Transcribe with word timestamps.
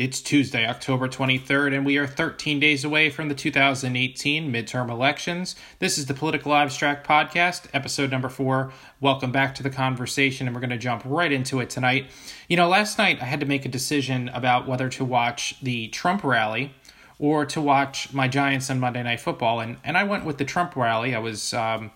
It's 0.00 0.22
Tuesday, 0.22 0.66
October 0.66 1.08
23rd, 1.08 1.74
and 1.74 1.84
we 1.84 1.98
are 1.98 2.06
13 2.06 2.58
days 2.58 2.86
away 2.86 3.10
from 3.10 3.28
the 3.28 3.34
2018 3.34 4.50
midterm 4.50 4.88
elections. 4.88 5.56
This 5.78 5.98
is 5.98 6.06
the 6.06 6.14
Political 6.14 6.54
Abstract 6.54 7.06
Podcast, 7.06 7.64
episode 7.74 8.10
number 8.10 8.30
four. 8.30 8.72
Welcome 9.02 9.30
back 9.30 9.54
to 9.56 9.62
the 9.62 9.68
conversation, 9.68 10.46
and 10.46 10.56
we're 10.56 10.62
going 10.62 10.70
to 10.70 10.78
jump 10.78 11.02
right 11.04 11.30
into 11.30 11.60
it 11.60 11.68
tonight. 11.68 12.06
You 12.48 12.56
know, 12.56 12.66
last 12.66 12.96
night 12.96 13.20
I 13.20 13.26
had 13.26 13.40
to 13.40 13.46
make 13.46 13.66
a 13.66 13.68
decision 13.68 14.30
about 14.30 14.66
whether 14.66 14.88
to 14.88 15.04
watch 15.04 15.60
the 15.60 15.88
Trump 15.88 16.24
rally 16.24 16.72
or 17.18 17.44
to 17.44 17.60
watch 17.60 18.10
my 18.14 18.26
Giants 18.26 18.70
on 18.70 18.80
Monday 18.80 19.02
Night 19.02 19.20
Football, 19.20 19.60
and, 19.60 19.76
and 19.84 19.98
I 19.98 20.04
went 20.04 20.24
with 20.24 20.38
the 20.38 20.46
Trump 20.46 20.76
rally. 20.76 21.14
I 21.14 21.18
was. 21.18 21.52
Um, 21.52 21.90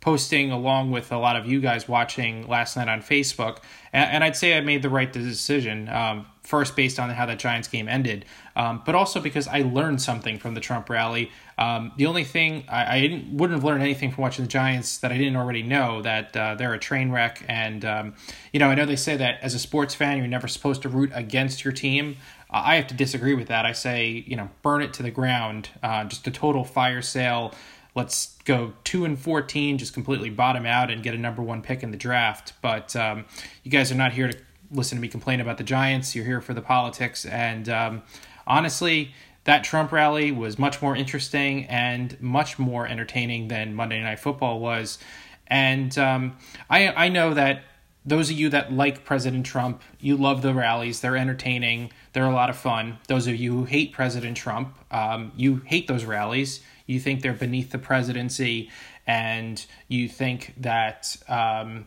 posting 0.00 0.50
along 0.50 0.90
with 0.90 1.12
a 1.12 1.18
lot 1.18 1.36
of 1.36 1.46
you 1.46 1.60
guys 1.60 1.86
watching 1.86 2.46
last 2.48 2.76
night 2.76 2.88
on 2.88 3.02
Facebook. 3.02 3.58
And, 3.92 4.22
I'd 4.22 4.36
say 4.36 4.56
I 4.56 4.60
made 4.60 4.82
the 4.82 4.88
right 4.88 5.12
decision, 5.12 5.88
um, 5.88 6.26
first 6.42 6.76
based 6.76 6.98
on 6.98 7.10
how 7.10 7.26
that 7.26 7.38
Giants 7.38 7.68
game 7.68 7.88
ended, 7.88 8.24
um, 8.56 8.82
but 8.86 8.94
also 8.94 9.20
because 9.20 9.48
I 9.48 9.62
learned 9.62 10.00
something 10.00 10.38
from 10.38 10.54
the 10.54 10.60
Trump 10.60 10.88
rally. 10.88 11.30
Um, 11.58 11.92
the 11.96 12.06
only 12.06 12.24
thing 12.24 12.64
I, 12.68 12.96
I, 12.96 13.00
didn't 13.00 13.36
wouldn't 13.36 13.58
have 13.58 13.64
learned 13.64 13.82
anything 13.82 14.10
from 14.12 14.22
watching 14.22 14.44
the 14.44 14.50
Giants 14.50 14.98
that 14.98 15.12
I 15.12 15.18
didn't 15.18 15.36
already 15.36 15.62
know 15.62 16.02
that 16.02 16.36
uh, 16.36 16.54
they're 16.54 16.72
a 16.72 16.78
train 16.78 17.10
wreck. 17.10 17.44
And 17.48 17.84
um, 17.84 18.14
you 18.52 18.60
know, 18.60 18.68
I 18.68 18.74
know 18.74 18.86
they 18.86 18.96
say 18.96 19.16
that 19.16 19.40
as 19.42 19.54
a 19.54 19.58
sports 19.58 19.94
fan, 19.94 20.18
you're 20.18 20.26
never 20.28 20.48
supposed 20.48 20.82
to 20.82 20.88
root 20.88 21.10
against 21.14 21.64
your 21.64 21.72
team. 21.72 22.16
I 22.48 22.76
have 22.76 22.86
to 22.88 22.94
disagree 22.94 23.34
with 23.34 23.48
that. 23.48 23.66
I 23.66 23.72
say, 23.72 24.24
you 24.26 24.36
know, 24.36 24.50
burn 24.62 24.82
it 24.82 24.92
to 24.94 25.02
the 25.02 25.10
ground. 25.10 25.68
Uh, 25.82 26.04
just 26.04 26.26
a 26.26 26.30
total 26.30 26.64
fire 26.64 27.02
sale 27.02 27.54
let's 27.94 28.36
go 28.44 28.72
two 28.84 29.04
and 29.04 29.18
fourteen, 29.18 29.78
just 29.78 29.94
completely 29.94 30.30
bottom 30.30 30.66
out 30.66 30.90
and 30.90 31.02
get 31.02 31.14
a 31.14 31.18
number 31.18 31.42
one 31.42 31.62
pick 31.62 31.82
in 31.82 31.90
the 31.90 31.96
draft. 31.96 32.52
But 32.62 32.94
um, 32.96 33.24
you 33.62 33.70
guys 33.70 33.90
are 33.92 33.96
not 33.96 34.12
here 34.12 34.28
to 34.30 34.38
listen 34.70 34.96
to 34.96 35.02
me 35.02 35.08
complain 35.08 35.40
about 35.40 35.58
the 35.58 35.64
Giants. 35.64 36.14
You're 36.14 36.24
here 36.24 36.40
for 36.40 36.54
the 36.54 36.62
politics, 36.62 37.26
and 37.26 37.68
um, 37.68 38.02
honestly. 38.46 39.12
That 39.44 39.64
Trump 39.64 39.90
rally 39.90 40.30
was 40.32 40.58
much 40.58 40.82
more 40.82 40.94
interesting 40.94 41.64
and 41.64 42.20
much 42.20 42.58
more 42.58 42.86
entertaining 42.86 43.48
than 43.48 43.74
Monday 43.74 44.00
Night 44.02 44.20
Football 44.20 44.60
was. 44.60 44.98
And 45.46 45.96
um, 45.98 46.36
I 46.68 47.06
I 47.06 47.08
know 47.08 47.32
that 47.32 47.62
those 48.04 48.30
of 48.30 48.38
you 48.38 48.50
that 48.50 48.70
like 48.70 49.02
President 49.02 49.46
Trump, 49.46 49.80
you 49.98 50.18
love 50.18 50.42
the 50.42 50.52
rallies. 50.52 51.00
They're 51.00 51.16
entertaining. 51.16 51.90
They're 52.12 52.26
a 52.26 52.34
lot 52.34 52.50
of 52.50 52.56
fun. 52.56 52.98
Those 53.08 53.26
of 53.26 53.36
you 53.36 53.52
who 53.52 53.64
hate 53.64 53.92
President 53.92 54.36
Trump, 54.36 54.76
um, 54.90 55.32
you 55.36 55.62
hate 55.64 55.88
those 55.88 56.04
rallies 56.04 56.60
you 56.90 57.00
think 57.00 57.22
they're 57.22 57.32
beneath 57.32 57.70
the 57.70 57.78
presidency, 57.78 58.70
and 59.06 59.64
you 59.88 60.08
think 60.08 60.54
that 60.58 61.16
um, 61.28 61.86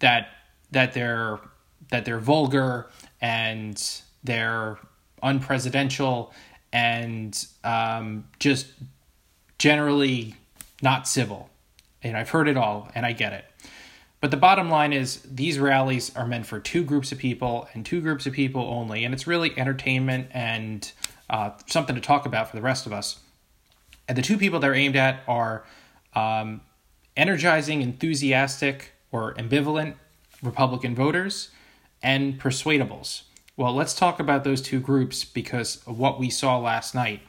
that 0.00 0.28
that 0.70 0.92
they're 0.94 1.38
that 1.90 2.04
they're 2.04 2.18
vulgar 2.18 2.86
and 3.20 4.00
they're 4.22 4.78
unpresidential 5.22 6.32
and 6.72 7.46
um, 7.62 8.24
just 8.38 8.66
generally 9.58 10.34
not 10.82 11.06
civil. 11.06 11.50
And 12.02 12.16
I've 12.16 12.30
heard 12.30 12.48
it 12.48 12.56
all, 12.56 12.90
and 12.94 13.06
I 13.06 13.12
get 13.12 13.32
it. 13.32 13.44
But 14.20 14.30
the 14.30 14.36
bottom 14.38 14.70
line 14.70 14.92
is 14.92 15.20
these 15.22 15.58
rallies 15.58 16.14
are 16.16 16.26
meant 16.26 16.46
for 16.46 16.58
two 16.58 16.82
groups 16.82 17.12
of 17.12 17.18
people 17.18 17.68
and 17.74 17.84
two 17.84 18.00
groups 18.00 18.26
of 18.26 18.32
people 18.32 18.62
only, 18.62 19.04
and 19.04 19.12
it's 19.12 19.26
really 19.26 19.56
entertainment 19.58 20.28
and 20.30 20.90
uh, 21.28 21.50
something 21.66 21.94
to 21.94 22.00
talk 22.00 22.26
about 22.26 22.48
for 22.48 22.56
the 22.56 22.62
rest 22.62 22.86
of 22.86 22.92
us. 22.92 23.20
And 24.08 24.18
the 24.18 24.22
two 24.22 24.38
people 24.38 24.60
they're 24.60 24.74
aimed 24.74 24.96
at 24.96 25.22
are 25.26 25.64
um, 26.14 26.60
energizing, 27.16 27.82
enthusiastic, 27.82 28.92
or 29.10 29.34
ambivalent 29.34 29.94
Republican 30.42 30.94
voters 30.94 31.50
and 32.02 32.38
persuadables. 32.40 33.22
Well, 33.56 33.72
let's 33.72 33.94
talk 33.94 34.20
about 34.20 34.44
those 34.44 34.60
two 34.60 34.80
groups 34.80 35.24
because 35.24 35.76
of 35.86 35.98
what 35.98 36.18
we 36.18 36.28
saw 36.28 36.58
last 36.58 36.94
night. 36.94 37.22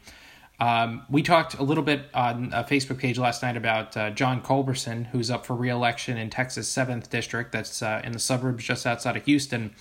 Um, 0.59 1.03
we 1.09 1.21
talked 1.21 1.55
a 1.55 1.63
little 1.63 1.83
bit 1.83 2.05
on 2.13 2.51
a 2.53 2.63
Facebook 2.63 2.97
page 2.97 3.17
last 3.17 3.43
night 3.43 3.57
about 3.57 3.95
uh, 3.95 4.09
John 4.11 4.41
Culberson, 4.41 5.07
who's 5.07 5.29
up 5.29 5.45
for 5.45 5.53
reelection 5.53 6.17
in 6.17 6.29
Texas 6.29 6.73
7th 6.73 7.09
District, 7.09 7.51
that's 7.51 7.81
uh, 7.81 8.01
in 8.03 8.13
the 8.13 8.19
suburbs 8.19 8.63
just 8.63 8.85
outside 8.85 9.17
of 9.17 9.25
Houston. 9.25 9.75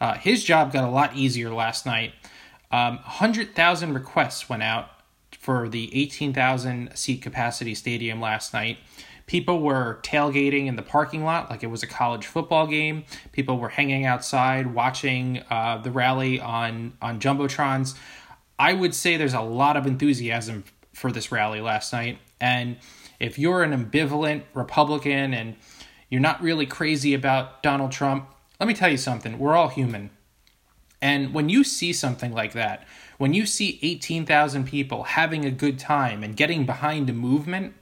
Uh, 0.00 0.14
his 0.14 0.44
job 0.44 0.72
got 0.72 0.84
a 0.84 0.90
lot 0.90 1.16
easier 1.16 1.50
last 1.50 1.86
night. 1.86 2.12
Um, 2.70 2.96
100,000 2.96 3.94
requests 3.94 4.48
went 4.48 4.62
out 4.62 4.90
for 5.46 5.68
the 5.68 5.96
18,000 5.96 6.90
seat 6.96 7.22
capacity 7.22 7.72
stadium 7.72 8.20
last 8.20 8.52
night. 8.52 8.78
People 9.26 9.60
were 9.60 10.00
tailgating 10.02 10.66
in 10.66 10.74
the 10.74 10.82
parking 10.82 11.22
lot 11.22 11.48
like 11.48 11.62
it 11.62 11.68
was 11.68 11.84
a 11.84 11.86
college 11.86 12.26
football 12.26 12.66
game. 12.66 13.04
People 13.30 13.56
were 13.60 13.68
hanging 13.68 14.04
outside 14.04 14.74
watching 14.74 15.44
uh, 15.48 15.78
the 15.78 15.92
rally 15.92 16.40
on, 16.40 16.94
on 17.00 17.20
Jumbotrons. 17.20 17.94
I 18.58 18.72
would 18.72 18.92
say 18.92 19.16
there's 19.16 19.34
a 19.34 19.40
lot 19.40 19.76
of 19.76 19.86
enthusiasm 19.86 20.64
for 20.92 21.12
this 21.12 21.30
rally 21.30 21.60
last 21.60 21.92
night. 21.92 22.18
And 22.40 22.78
if 23.20 23.38
you're 23.38 23.62
an 23.62 23.70
ambivalent 23.70 24.42
Republican 24.52 25.32
and 25.32 25.54
you're 26.10 26.20
not 26.20 26.42
really 26.42 26.66
crazy 26.66 27.14
about 27.14 27.62
Donald 27.62 27.92
Trump, 27.92 28.28
let 28.58 28.66
me 28.66 28.74
tell 28.74 28.90
you 28.90 28.96
something. 28.96 29.38
We're 29.38 29.54
all 29.54 29.68
human. 29.68 30.10
And 31.00 31.32
when 31.32 31.48
you 31.48 31.62
see 31.62 31.92
something 31.92 32.32
like 32.32 32.52
that, 32.54 32.84
when 33.18 33.34
you 33.34 33.46
see 33.46 33.78
18,000 33.82 34.66
people 34.66 35.04
having 35.04 35.44
a 35.44 35.50
good 35.50 35.78
time 35.78 36.22
and 36.22 36.36
getting 36.36 36.66
behind 36.66 37.08
a 37.08 37.12
movement, 37.12 37.74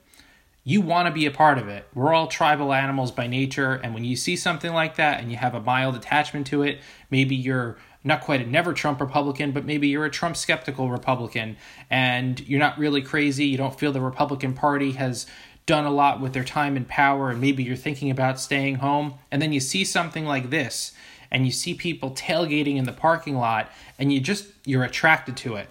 you 0.63 0.81
want 0.81 1.07
to 1.07 1.13
be 1.13 1.27
a 1.27 1.31
part 1.31 1.59
of 1.59 1.69
it. 1.69 1.87
We're 1.95 2.15
all 2.15 2.27
tribal 2.27 2.73
animals 2.73 3.11
by 3.11 3.27
nature, 3.27 3.75
and 3.75 3.93
when 3.93 4.05
you 4.05 4.17
see 4.17 4.37
something 4.37 4.73
like 4.73 4.97
that 4.97 5.21
and 5.21 5.31
you 5.31 5.37
have 5.37 5.55
a 5.55 5.61
mild 5.61 5.95
attachment 5.95 6.47
to 6.49 6.63
it, 6.63 6.81
maybe 7.11 7.37
you're 7.37 7.77
not 8.03 8.21
quite 8.21 8.41
a 8.41 8.47
never 8.47 8.73
Trump 8.73 9.01
Republican, 9.01 9.53
but 9.53 9.65
maybe 9.65 9.89
you're 9.89 10.05
a 10.05 10.11
Trump 10.11 10.37
skeptical 10.37 10.91
Republican 10.91 11.57
and 11.91 12.41
you're 12.47 12.61
not 12.61 12.79
really 12.79 13.01
crazy. 13.03 13.47
You 13.47 13.57
don't 13.57 13.79
feel 13.79 13.93
the 13.93 14.01
Republican 14.01 14.53
Party 14.53 14.93
has 14.93 15.27
done 15.67 15.87
a 15.87 15.91
lot 15.91 16.21
with 16.21 16.35
their 16.35 16.45
time 16.45 16.77
and 16.77 16.87
power, 16.87 17.31
and 17.31 17.41
maybe 17.41 17.63
you're 17.63 17.77
thinking 17.77 18.11
about 18.11 18.39
staying 18.39 18.77
home. 18.77 19.15
And 19.31 19.41
then 19.41 19.53
you 19.53 19.61
see 19.61 19.85
something 19.85 20.27
like 20.27 20.51
this 20.51 20.93
and 21.35 21.45
you 21.45 21.51
see 21.51 21.75
people 21.75 22.13
tailgating 22.13 22.77
in 22.77 22.85
the 22.85 22.93
parking 22.93 23.37
lot 23.37 23.71
and 23.99 24.13
you 24.13 24.21
just 24.21 24.47
you're 24.65 24.85
attracted 24.85 25.37
to 25.37 25.57
it. 25.57 25.69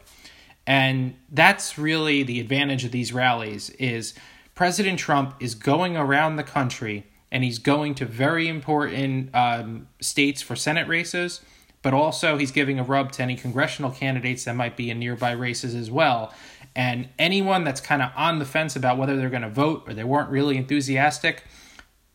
And 0.67 1.15
that's 1.31 1.77
really 1.77 2.21
the 2.21 2.41
advantage 2.41 2.83
of 2.83 2.91
these 2.91 3.13
rallies 3.13 3.69
is 3.71 4.13
president 4.55 4.99
trump 4.99 5.35
is 5.39 5.55
going 5.55 5.95
around 5.97 6.35
the 6.35 6.43
country 6.43 7.05
and 7.31 7.43
he's 7.43 7.59
going 7.59 7.95
to 7.95 8.05
very 8.05 8.47
important 8.47 9.33
um, 9.33 9.87
states 9.99 10.41
for 10.43 10.55
senate 10.55 10.87
races 10.87 11.41
but 11.81 11.93
also 11.93 12.37
he's 12.37 12.51
giving 12.51 12.77
a 12.77 12.83
rub 12.83 13.11
to 13.13 13.23
any 13.23 13.35
congressional 13.35 13.89
candidates 13.89 14.45
that 14.45 14.55
might 14.55 14.77
be 14.77 14.89
in 14.89 14.99
nearby 14.99 15.31
races 15.31 15.75
as 15.75 15.91
well. 15.91 16.33
And 16.77 17.09
anyone 17.19 17.65
that's 17.65 17.81
kind 17.81 18.01
of 18.01 18.09
on 18.15 18.39
the 18.39 18.45
fence 18.45 18.77
about 18.77 18.97
whether 18.97 19.17
they're 19.17 19.29
going 19.29 19.41
to 19.41 19.49
vote 19.49 19.83
or 19.85 19.93
they 19.93 20.05
weren't 20.05 20.29
really 20.29 20.55
enthusiastic 20.55 21.43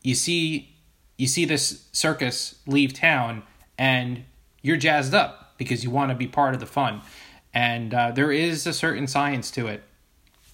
you 0.03 0.15
see 0.15 0.68
you 1.19 1.27
see 1.27 1.43
this 1.43 1.83
circus 1.91 2.55
leave 2.65 2.93
town 2.93 3.43
and 3.77 4.23
you're 4.61 4.77
jazzed 4.77 5.13
up 5.13 5.53
because 5.57 5.83
you 5.83 5.89
want 5.89 6.09
to 6.09 6.15
be 6.15 6.27
part 6.27 6.53
of 6.53 6.61
the 6.61 6.65
fun. 6.65 7.01
And 7.53 7.93
uh, 7.93 8.11
there 8.11 8.31
is 8.31 8.65
a 8.65 8.71
certain 8.71 9.05
science 9.05 9.51
to 9.51 9.67
it. 9.67 9.83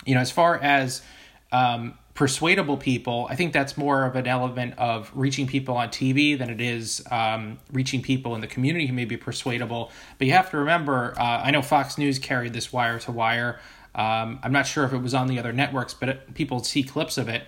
You 0.07 0.15
know, 0.15 0.21
as 0.21 0.31
far 0.31 0.57
as 0.57 1.03
um, 1.51 1.93
persuadable 2.15 2.77
people, 2.77 3.27
I 3.29 3.35
think 3.35 3.53
that's 3.53 3.77
more 3.77 4.05
of 4.05 4.15
an 4.15 4.25
element 4.25 4.73
of 4.79 5.11
reaching 5.13 5.45
people 5.45 5.77
on 5.77 5.89
TV 5.89 6.35
than 6.35 6.49
it 6.49 6.59
is 6.59 7.03
um, 7.11 7.59
reaching 7.71 8.01
people 8.01 8.33
in 8.33 8.41
the 8.41 8.47
community 8.47 8.87
who 8.87 8.93
may 8.93 9.05
be 9.05 9.17
persuadable. 9.17 9.91
But 10.17 10.25
you 10.25 10.33
have 10.33 10.49
to 10.49 10.57
remember, 10.57 11.13
uh, 11.19 11.43
I 11.43 11.51
know 11.51 11.61
Fox 11.61 11.99
News 11.99 12.17
carried 12.17 12.53
this 12.53 12.73
wire 12.73 12.97
to 13.01 13.11
wire. 13.11 13.59
Um, 13.93 14.39
I'm 14.41 14.51
not 14.51 14.65
sure 14.65 14.83
if 14.83 14.93
it 14.93 14.97
was 14.97 15.13
on 15.13 15.27
the 15.27 15.37
other 15.37 15.53
networks, 15.53 15.93
but 15.93 16.09
it, 16.09 16.33
people 16.33 16.63
see 16.63 16.81
clips 16.81 17.19
of 17.19 17.29
it. 17.29 17.43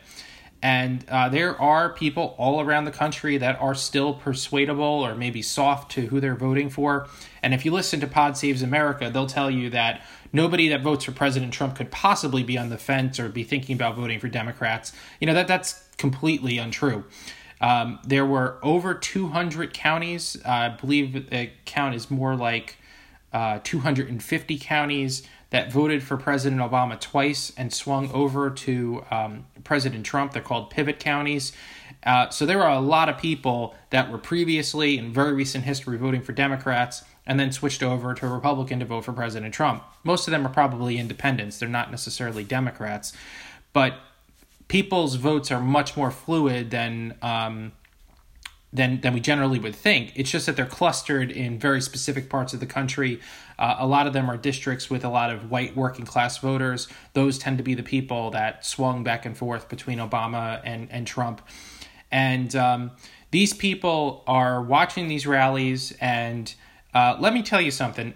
And 0.62 1.06
uh, 1.08 1.30
there 1.30 1.60
are 1.62 1.94
people 1.94 2.36
all 2.38 2.62
around 2.62 2.86
the 2.86 2.92
country 2.92 3.38
that 3.38 3.62
are 3.62 3.76
still 3.76 4.14
persuadable 4.14 4.84
or 4.84 5.14
maybe 5.14 5.42
soft 5.42 5.92
to 5.92 6.08
who 6.08 6.20
they're 6.20 6.36
voting 6.36 6.70
for. 6.70 7.08
And 7.44 7.54
if 7.54 7.64
you 7.64 7.72
listen 7.72 8.00
to 8.00 8.08
Pod 8.08 8.38
Saves 8.38 8.64
America, 8.64 9.10
they'll 9.12 9.28
tell 9.28 9.52
you 9.52 9.70
that 9.70 10.02
nobody 10.34 10.68
that 10.70 10.82
votes 10.82 11.06
for 11.06 11.12
President 11.12 11.54
Trump 11.54 11.76
could 11.76 11.92
possibly 11.92 12.44
be 12.44 12.58
on 12.58 12.70
the 12.70 12.78
fence 12.78 13.20
or 13.20 13.30
be 13.30 13.44
thinking 13.44 13.76
about 13.76 13.96
voting 13.96 14.20
for 14.20 14.28
Democrats. 14.28 14.94
You 15.22 15.28
know, 15.28 15.34
that 15.36 15.48
that's 15.48 15.84
completely 15.98 16.58
untrue. 16.58 17.04
Um, 17.62 18.00
there 18.04 18.26
were 18.26 18.58
over 18.64 18.94
200 18.94 19.74
counties. 19.74 20.38
Uh, 20.46 20.50
I 20.50 20.70
believe 20.70 21.30
the 21.30 21.50
count 21.66 21.96
is 21.96 22.10
more 22.10 22.36
like 22.36 22.78
uh, 23.34 23.60
250 23.64 24.58
counties 24.60 25.28
that 25.50 25.72
voted 25.72 26.04
for 26.04 26.18
President 26.18 26.62
Obama 26.62 27.00
twice 27.00 27.54
and 27.58 27.74
swung 27.74 28.12
over 28.12 28.50
to 28.50 29.04
um, 29.10 29.46
President 29.64 30.06
Trump. 30.06 30.34
They're 30.34 30.42
called 30.42 30.70
pivot 30.70 31.00
counties. 31.00 31.54
Uh, 32.04 32.30
so 32.30 32.46
there 32.46 32.62
are 32.64 32.74
a 32.74 32.82
lot 32.82 33.10
of 33.10 33.18
people 33.18 33.76
that 33.90 34.12
were 34.12 34.18
previously 34.18 34.98
in 34.98 35.14
very 35.14 35.34
recent 35.34 35.64
history 35.64 35.98
voting 35.98 36.22
for 36.22 36.34
Democrats 36.34 37.04
and 37.26 37.40
then 37.40 37.52
switched 37.52 37.84
over 37.84 38.14
to 38.14 38.26
a 38.26 38.30
Republican 38.30 38.80
to 38.80 38.86
vote 38.86 39.06
for 39.06 39.14
President 39.14 39.54
Trump. 39.54 39.84
Most 40.04 40.28
of 40.28 40.32
them 40.32 40.46
are 40.46 40.54
probably 40.54 40.98
independents, 40.98 41.60
they're 41.60 41.70
not 41.70 41.92
necessarily 41.92 42.44
Democrats. 42.44 43.14
But 43.74 44.00
people's 44.68 45.16
votes 45.16 45.52
are 45.52 45.62
much 45.62 45.98
more 45.98 46.12
fluid 46.12 46.72
than. 46.72 47.16
Um, 47.22 47.72
than 48.78 49.02
than 49.02 49.14
we 49.14 49.20
generally 49.20 49.60
would 49.60 49.76
think. 49.76 50.14
It's 50.16 50.32
just 50.32 50.46
that 50.46 50.56
they're 50.56 50.66
clustered 50.66 51.32
in 51.32 51.60
very 51.60 51.82
specific 51.82 52.30
parts 52.30 52.54
of 52.54 52.60
the 52.60 52.66
country. 52.66 53.20
Uh, 53.60 53.76
a 53.80 53.88
lot 53.88 54.08
of 54.08 54.14
them 54.14 54.30
are 54.30 54.38
districts 54.38 54.90
with 54.90 55.04
a 55.04 55.10
lot 55.10 55.32
of 55.32 55.52
white 55.52 55.76
working 55.76 56.06
class 56.06 56.38
voters. 56.38 56.88
Those 57.14 57.38
tend 57.38 57.58
to 57.58 57.64
be 57.64 57.74
the 57.74 57.84
people 57.84 58.32
that 58.32 58.66
swung 58.66 59.04
back 59.04 59.26
and 59.26 59.36
forth 59.36 59.68
between 59.68 60.00
Obama 60.00 60.62
and 60.64 60.90
and 60.92 61.06
Trump, 61.06 61.42
and 62.12 62.56
um, 62.56 62.92
these 63.32 63.54
people 63.54 64.24
are 64.28 64.62
watching 64.62 65.08
these 65.08 65.28
rallies. 65.28 65.96
And 66.00 66.54
uh, 66.94 67.18
let 67.20 67.34
me 67.34 67.44
tell 67.44 67.60
you 67.62 67.72
something. 67.72 68.14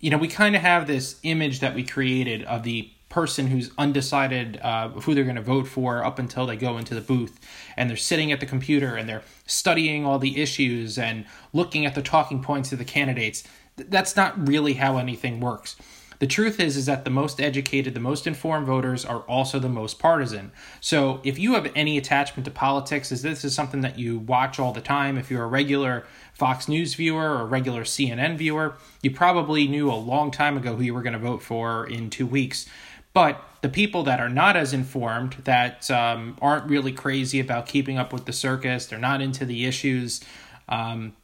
You 0.00 0.10
know, 0.10 0.18
we 0.18 0.28
kind 0.28 0.56
of 0.56 0.62
have 0.62 0.86
this 0.86 1.18
image 1.22 1.60
that 1.60 1.74
we 1.74 1.82
created 1.82 2.44
of 2.44 2.62
the 2.62 2.93
person 3.14 3.46
who's 3.46 3.70
undecided 3.78 4.58
uh, 4.60 4.88
who 4.88 5.14
they're 5.14 5.22
going 5.22 5.36
to 5.36 5.40
vote 5.40 5.68
for 5.68 6.04
up 6.04 6.18
until 6.18 6.46
they 6.46 6.56
go 6.56 6.76
into 6.76 6.96
the 6.96 7.00
booth. 7.00 7.38
And 7.76 7.88
they're 7.88 7.96
sitting 7.96 8.32
at 8.32 8.40
the 8.40 8.46
computer 8.46 8.96
and 8.96 9.08
they're 9.08 9.22
studying 9.46 10.04
all 10.04 10.18
the 10.18 10.42
issues 10.42 10.98
and 10.98 11.24
looking 11.52 11.86
at 11.86 11.94
the 11.94 12.02
talking 12.02 12.42
points 12.42 12.72
of 12.72 12.78
the 12.78 12.84
candidates. 12.84 13.44
That's 13.76 14.16
not 14.16 14.48
really 14.48 14.74
how 14.74 14.96
anything 14.96 15.38
works. 15.38 15.76
The 16.18 16.26
truth 16.26 16.58
is 16.58 16.76
is 16.76 16.86
that 16.86 17.04
the 17.04 17.10
most 17.10 17.40
educated 17.40 17.94
the 17.94 18.00
most 18.00 18.26
informed 18.26 18.66
voters 18.66 19.04
are 19.04 19.20
also 19.20 19.60
the 19.60 19.68
most 19.68 20.00
partisan. 20.00 20.50
So 20.80 21.20
if 21.22 21.38
you 21.38 21.54
have 21.54 21.70
any 21.76 21.96
attachment 21.96 22.46
to 22.46 22.50
politics 22.50 23.12
is 23.12 23.22
this 23.22 23.44
is 23.44 23.54
something 23.54 23.82
that 23.82 23.96
you 23.96 24.18
watch 24.18 24.58
all 24.58 24.72
the 24.72 24.80
time. 24.80 25.18
If 25.18 25.30
you're 25.30 25.44
a 25.44 25.48
regular 25.48 26.04
fox 26.32 26.66
news 26.68 26.94
viewer 26.94 27.30
or 27.30 27.42
a 27.42 27.44
regular 27.44 27.82
cnn 27.82 28.36
viewer 28.36 28.76
you 29.02 29.10
probably 29.10 29.68
knew 29.68 29.88
a 29.88 29.94
long 29.94 30.32
time 30.32 30.56
ago 30.56 30.74
who 30.74 30.82
you 30.82 30.92
were 30.92 31.02
going 31.02 31.12
to 31.12 31.18
vote 31.18 31.40
for 31.40 31.86
in 31.86 32.10
two 32.10 32.26
weeks 32.26 32.66
but 33.14 33.42
the 33.62 33.68
people 33.70 34.02
that 34.02 34.20
are 34.20 34.28
not 34.28 34.56
as 34.56 34.74
informed, 34.74 35.32
that 35.44 35.90
um, 35.90 36.36
aren't 36.42 36.68
really 36.68 36.92
crazy 36.92 37.40
about 37.40 37.66
keeping 37.66 37.96
up 37.96 38.12
with 38.12 38.26
the 38.26 38.32
circus, 38.32 38.84
they're 38.84 38.98
not 38.98 39.22
into 39.22 39.46
the 39.46 39.64
issues, 39.64 40.20
um, 40.68 41.14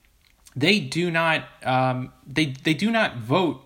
they 0.56 0.80
do 0.80 1.10
not 1.10 1.44
um, 1.62 2.12
they 2.26 2.46
they 2.46 2.74
do 2.74 2.90
not 2.90 3.18
vote 3.18 3.62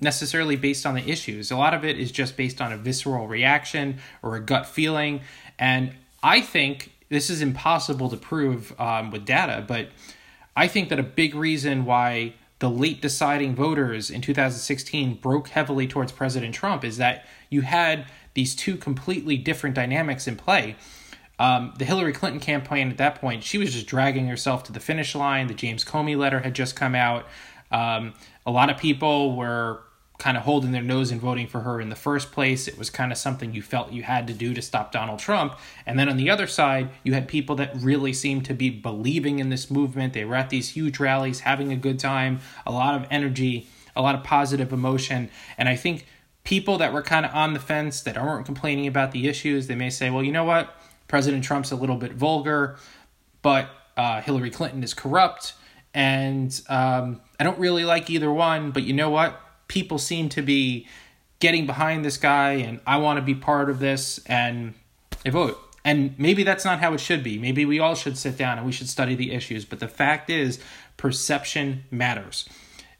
necessarily 0.00 0.56
based 0.56 0.84
on 0.84 0.94
the 0.94 1.08
issues. 1.08 1.50
A 1.50 1.56
lot 1.56 1.74
of 1.74 1.84
it 1.84 1.98
is 1.98 2.10
just 2.10 2.36
based 2.36 2.60
on 2.60 2.72
a 2.72 2.76
visceral 2.76 3.28
reaction 3.28 3.98
or 4.22 4.34
a 4.34 4.40
gut 4.40 4.66
feeling, 4.66 5.20
and 5.58 5.94
I 6.22 6.40
think 6.40 6.92
this 7.08 7.30
is 7.30 7.40
impossible 7.40 8.08
to 8.10 8.16
prove 8.16 8.78
um, 8.80 9.10
with 9.10 9.24
data, 9.24 9.64
but 9.66 9.88
I 10.56 10.66
think 10.66 10.88
that 10.88 10.98
a 10.98 11.02
big 11.02 11.34
reason 11.34 11.84
why 11.84 12.34
the 12.62 12.70
late 12.70 13.02
deciding 13.02 13.56
voters 13.56 14.08
in 14.08 14.20
2016 14.20 15.16
broke 15.16 15.48
heavily 15.48 15.88
towards 15.88 16.12
President 16.12 16.54
Trump 16.54 16.84
is 16.84 16.96
that 16.96 17.26
you 17.50 17.62
had 17.62 18.06
these 18.34 18.54
two 18.54 18.76
completely 18.76 19.36
different 19.36 19.74
dynamics 19.74 20.28
in 20.28 20.36
play. 20.36 20.76
Um, 21.40 21.74
the 21.78 21.84
Hillary 21.84 22.12
Clinton 22.12 22.40
campaign 22.40 22.88
at 22.88 22.98
that 22.98 23.16
point, 23.16 23.42
she 23.42 23.58
was 23.58 23.72
just 23.72 23.88
dragging 23.88 24.28
herself 24.28 24.62
to 24.62 24.72
the 24.72 24.78
finish 24.78 25.16
line. 25.16 25.48
The 25.48 25.54
James 25.54 25.84
Comey 25.84 26.16
letter 26.16 26.38
had 26.38 26.54
just 26.54 26.76
come 26.76 26.94
out. 26.94 27.26
Um, 27.72 28.14
a 28.46 28.52
lot 28.52 28.70
of 28.70 28.76
people 28.76 29.34
were 29.34 29.82
kind 30.22 30.36
of 30.36 30.44
holding 30.44 30.70
their 30.70 30.82
nose 30.82 31.10
and 31.10 31.20
voting 31.20 31.48
for 31.48 31.62
her 31.62 31.80
in 31.80 31.88
the 31.88 31.96
first 31.96 32.30
place. 32.30 32.68
It 32.68 32.78
was 32.78 32.90
kind 32.90 33.10
of 33.10 33.18
something 33.18 33.52
you 33.52 33.60
felt 33.60 33.90
you 33.90 34.04
had 34.04 34.28
to 34.28 34.32
do 34.32 34.54
to 34.54 34.62
stop 34.62 34.92
Donald 34.92 35.18
Trump. 35.18 35.58
And 35.84 35.98
then 35.98 36.08
on 36.08 36.16
the 36.16 36.30
other 36.30 36.46
side, 36.46 36.90
you 37.02 37.12
had 37.12 37.26
people 37.26 37.56
that 37.56 37.72
really 37.74 38.12
seemed 38.12 38.44
to 38.44 38.54
be 38.54 38.70
believing 38.70 39.40
in 39.40 39.48
this 39.48 39.68
movement. 39.68 40.12
They 40.12 40.24
were 40.24 40.36
at 40.36 40.48
these 40.48 40.68
huge 40.68 41.00
rallies, 41.00 41.40
having 41.40 41.72
a 41.72 41.76
good 41.76 41.98
time, 41.98 42.38
a 42.64 42.70
lot 42.70 42.94
of 42.94 43.04
energy, 43.10 43.66
a 43.96 44.00
lot 44.00 44.14
of 44.14 44.22
positive 44.22 44.72
emotion. 44.72 45.28
And 45.58 45.68
I 45.68 45.74
think 45.74 46.06
people 46.44 46.78
that 46.78 46.92
were 46.92 47.02
kind 47.02 47.26
of 47.26 47.34
on 47.34 47.52
the 47.52 47.58
fence, 47.58 48.00
that 48.02 48.16
aren't 48.16 48.46
complaining 48.46 48.86
about 48.86 49.10
the 49.10 49.26
issues, 49.26 49.66
they 49.66 49.74
may 49.74 49.90
say, 49.90 50.08
well, 50.08 50.22
you 50.22 50.30
know 50.30 50.44
what? 50.44 50.72
President 51.08 51.42
Trump's 51.42 51.72
a 51.72 51.76
little 51.76 51.96
bit 51.96 52.12
vulgar, 52.12 52.76
but 53.42 53.68
uh, 53.96 54.20
Hillary 54.20 54.50
Clinton 54.50 54.84
is 54.84 54.94
corrupt. 54.94 55.54
And 55.92 56.48
um, 56.68 57.20
I 57.40 57.44
don't 57.44 57.58
really 57.58 57.84
like 57.84 58.08
either 58.08 58.32
one, 58.32 58.70
but 58.70 58.84
you 58.84 58.92
know 58.92 59.10
what? 59.10 59.41
People 59.72 59.96
seem 59.96 60.28
to 60.28 60.42
be 60.42 60.86
getting 61.40 61.64
behind 61.64 62.04
this 62.04 62.18
guy 62.18 62.52
and 62.52 62.78
I 62.86 62.98
want 62.98 63.16
to 63.16 63.22
be 63.22 63.34
part 63.34 63.70
of 63.70 63.78
this 63.78 64.20
and 64.26 64.74
I 65.24 65.30
vote. 65.30 65.58
And 65.82 66.14
maybe 66.18 66.44
that's 66.44 66.64
not 66.64 66.78
how 66.80 66.92
it 66.92 67.00
should 67.00 67.24
be. 67.24 67.38
Maybe 67.38 67.64
we 67.64 67.80
all 67.80 67.94
should 67.94 68.18
sit 68.18 68.36
down 68.36 68.58
and 68.58 68.66
we 68.66 68.72
should 68.72 68.88
study 68.88 69.14
the 69.14 69.32
issues. 69.32 69.64
But 69.64 69.80
the 69.80 69.88
fact 69.88 70.28
is, 70.28 70.60
perception 70.98 71.84
matters. 71.90 72.48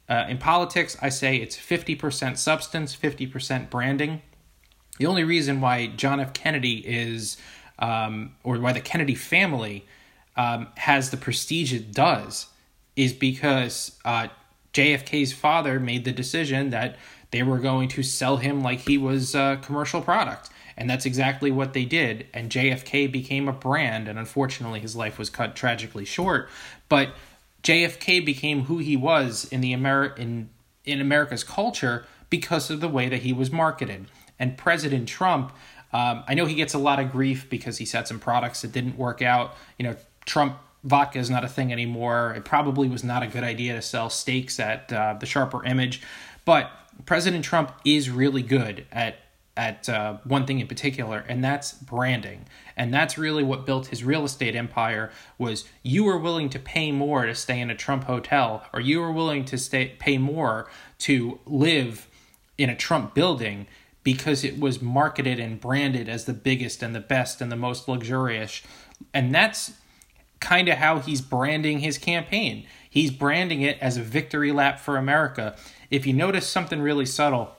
Uh, 0.09 0.25
in 0.27 0.39
politics, 0.39 0.97
I 0.99 1.09
say 1.09 1.37
it's 1.37 1.55
50% 1.55 2.37
substance, 2.37 2.95
50% 2.95 3.69
branding. 3.69 4.23
The 4.97 5.05
only 5.05 5.23
reason 5.23 5.61
why 5.61 5.87
John 5.87 6.19
F. 6.19 6.33
Kennedy 6.33 6.79
is, 6.85 7.37
um, 7.77 8.35
or 8.43 8.57
why 8.57 8.73
the 8.73 8.81
Kennedy 8.81 9.15
family 9.15 9.85
um, 10.35 10.67
has 10.77 11.11
the 11.11 11.17
prestige 11.17 11.71
it 11.71 11.93
does, 11.93 12.47
is 12.95 13.13
because 13.13 13.97
uh, 14.03 14.27
JFK's 14.73 15.33
father 15.33 15.79
made 15.79 16.05
the 16.05 16.11
decision 16.11 16.71
that 16.71 16.97
they 17.31 17.43
were 17.43 17.59
going 17.59 17.89
to 17.89 18.03
sell 18.03 18.37
him 18.37 18.61
like 18.61 18.81
he 18.81 18.97
was 18.97 19.33
a 19.35 19.59
commercial 19.61 20.01
product. 20.01 20.49
And 20.75 20.89
that's 20.89 21.05
exactly 21.05 21.51
what 21.51 21.73
they 21.73 21.85
did. 21.85 22.27
And 22.33 22.49
JFK 22.49 23.11
became 23.11 23.47
a 23.47 23.53
brand, 23.53 24.07
and 24.07 24.17
unfortunately, 24.17 24.79
his 24.79 24.95
life 24.95 25.19
was 25.19 25.29
cut 25.29 25.55
tragically 25.55 26.05
short. 26.05 26.49
But 26.89 27.13
JFK 27.63 28.25
became 28.25 28.65
who 28.65 28.79
he 28.79 28.97
was 28.97 29.45
in 29.45 29.61
the 29.61 29.73
Ameri- 29.73 30.17
in 30.17 30.49
in 30.83 30.99
America's 30.99 31.43
culture 31.43 32.05
because 32.29 32.69
of 32.69 32.81
the 32.81 32.89
way 32.89 33.07
that 33.07 33.21
he 33.21 33.31
was 33.31 33.51
marketed. 33.51 34.05
And 34.37 34.57
President 34.57 35.07
Trump, 35.07 35.53
um, 35.93 36.23
I 36.27 36.33
know 36.33 36.45
he 36.45 36.55
gets 36.55 36.73
a 36.73 36.79
lot 36.79 36.99
of 36.99 37.11
grief 37.11 37.49
because 37.49 37.77
he 37.77 37.85
said 37.85 38.07
some 38.07 38.19
products 38.19 38.63
that 38.63 38.71
didn't 38.71 38.97
work 38.97 39.21
out. 39.21 39.55
You 39.77 39.85
know, 39.85 39.95
Trump 40.25 40.57
vodka 40.83 41.19
is 41.19 41.29
not 41.29 41.43
a 41.43 41.47
thing 41.47 41.71
anymore. 41.71 42.33
It 42.35 42.45
probably 42.45 42.89
was 42.89 43.03
not 43.03 43.23
a 43.23 43.27
good 43.27 43.43
idea 43.43 43.75
to 43.75 43.81
sell 43.81 44.09
steaks 44.09 44.59
at 44.59 44.91
uh, 44.91 45.15
the 45.19 45.25
Sharper 45.25 45.63
Image, 45.65 46.01
but 46.45 46.71
President 47.05 47.43
Trump 47.43 47.71
is 47.85 48.09
really 48.09 48.41
good 48.41 48.85
at 48.91 49.17
at 49.55 49.87
uh, 49.87 50.17
one 50.23 50.47
thing 50.47 50.59
in 50.59 50.67
particular, 50.67 51.23
and 51.27 51.43
that's 51.43 51.73
branding. 51.73 52.47
And 52.75 52.91
that's 52.91 53.19
really 53.19 53.43
what 53.43 53.67
built 53.67 53.87
his 53.87 54.03
real 54.03 54.25
estate 54.25 54.55
empire. 54.55 55.11
Was 55.37 55.65
you 55.83 56.05
were 56.05 56.17
willing 56.17 56.49
to 56.49 56.59
pay 56.59 56.91
more 56.91 57.25
to 57.25 57.35
stay 57.35 57.59
in 57.59 57.69
a 57.69 57.75
Trump 57.75 58.05
hotel, 58.05 58.65
or 58.73 58.81
you 58.81 58.99
were 58.99 59.11
willing 59.11 59.45
to 59.45 59.57
stay 59.57 59.95
pay 59.99 60.17
more 60.17 60.69
to 60.99 61.39
live 61.45 62.07
in 62.57 62.69
a 62.69 62.75
Trump 62.75 63.13
building 63.13 63.67
because 64.03 64.43
it 64.43 64.59
was 64.59 64.81
marketed 64.81 65.39
and 65.39 65.61
branded 65.61 66.09
as 66.09 66.25
the 66.25 66.33
biggest 66.33 66.83
and 66.83 66.93
the 66.93 66.99
best 66.99 67.39
and 67.39 67.51
the 67.51 67.55
most 67.55 67.87
luxurious. 67.87 68.61
And 69.13 69.33
that's 69.33 69.73
kind 70.43 70.67
of 70.67 70.77
how 70.77 70.99
he's 70.99 71.21
branding 71.21 71.79
his 71.79 71.97
campaign. 71.97 72.67
He's 72.89 73.09
branding 73.09 73.61
it 73.61 73.77
as 73.79 73.97
a 73.97 74.03
victory 74.03 74.51
lap 74.51 74.79
for 74.79 74.97
America. 74.97 75.55
If 75.89 76.05
you 76.05 76.13
notice 76.13 76.47
something 76.47 76.81
really 76.81 77.05
subtle, 77.05 77.55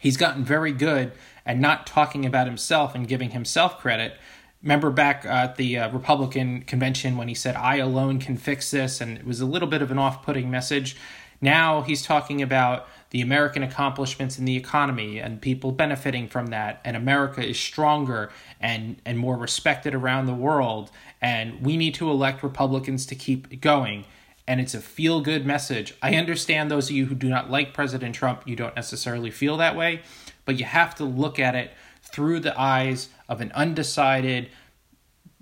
he's 0.00 0.16
gotten 0.16 0.44
very 0.44 0.72
good 0.72 1.12
at 1.44 1.58
not 1.58 1.86
talking 1.86 2.24
about 2.24 2.46
himself 2.46 2.94
and 2.94 3.06
giving 3.06 3.30
himself 3.30 3.78
credit. 3.78 4.16
Remember 4.62 4.90
back 4.90 5.24
at 5.26 5.56
the 5.56 5.78
uh, 5.78 5.90
Republican 5.92 6.62
convention 6.62 7.16
when 7.16 7.28
he 7.28 7.34
said, 7.34 7.54
I 7.54 7.76
alone 7.76 8.18
can 8.18 8.36
fix 8.36 8.70
this, 8.70 9.00
and 9.00 9.18
it 9.18 9.26
was 9.26 9.40
a 9.40 9.46
little 9.46 9.68
bit 9.68 9.82
of 9.82 9.90
an 9.90 9.98
off 9.98 10.24
putting 10.24 10.50
message. 10.50 10.96
Now 11.40 11.82
he's 11.82 12.02
talking 12.02 12.40
about 12.40 12.88
the 13.10 13.20
American 13.20 13.62
accomplishments 13.62 14.38
in 14.38 14.46
the 14.46 14.56
economy 14.56 15.18
and 15.18 15.40
people 15.40 15.70
benefiting 15.70 16.28
from 16.28 16.46
that, 16.46 16.80
and 16.84 16.96
America 16.96 17.46
is 17.46 17.58
stronger 17.58 18.30
and, 18.60 18.96
and 19.04 19.18
more 19.18 19.36
respected 19.36 19.94
around 19.94 20.26
the 20.26 20.34
world, 20.34 20.90
and 21.20 21.64
we 21.64 21.76
need 21.76 21.94
to 21.94 22.10
elect 22.10 22.42
Republicans 22.42 23.06
to 23.06 23.14
keep 23.14 23.60
going. 23.60 24.04
And 24.48 24.60
it's 24.60 24.74
a 24.74 24.80
feel 24.80 25.20
good 25.20 25.44
message. 25.44 25.94
I 26.00 26.14
understand 26.14 26.70
those 26.70 26.88
of 26.88 26.96
you 26.96 27.06
who 27.06 27.14
do 27.14 27.28
not 27.28 27.50
like 27.50 27.74
President 27.74 28.14
Trump, 28.14 28.42
you 28.46 28.54
don't 28.54 28.76
necessarily 28.76 29.30
feel 29.30 29.56
that 29.56 29.76
way, 29.76 30.02
but 30.44 30.58
you 30.58 30.64
have 30.64 30.94
to 30.96 31.04
look 31.04 31.38
at 31.38 31.54
it 31.54 31.72
through 32.02 32.40
the 32.40 32.58
eyes 32.58 33.08
of 33.28 33.40
an 33.40 33.50
undecided 33.52 34.48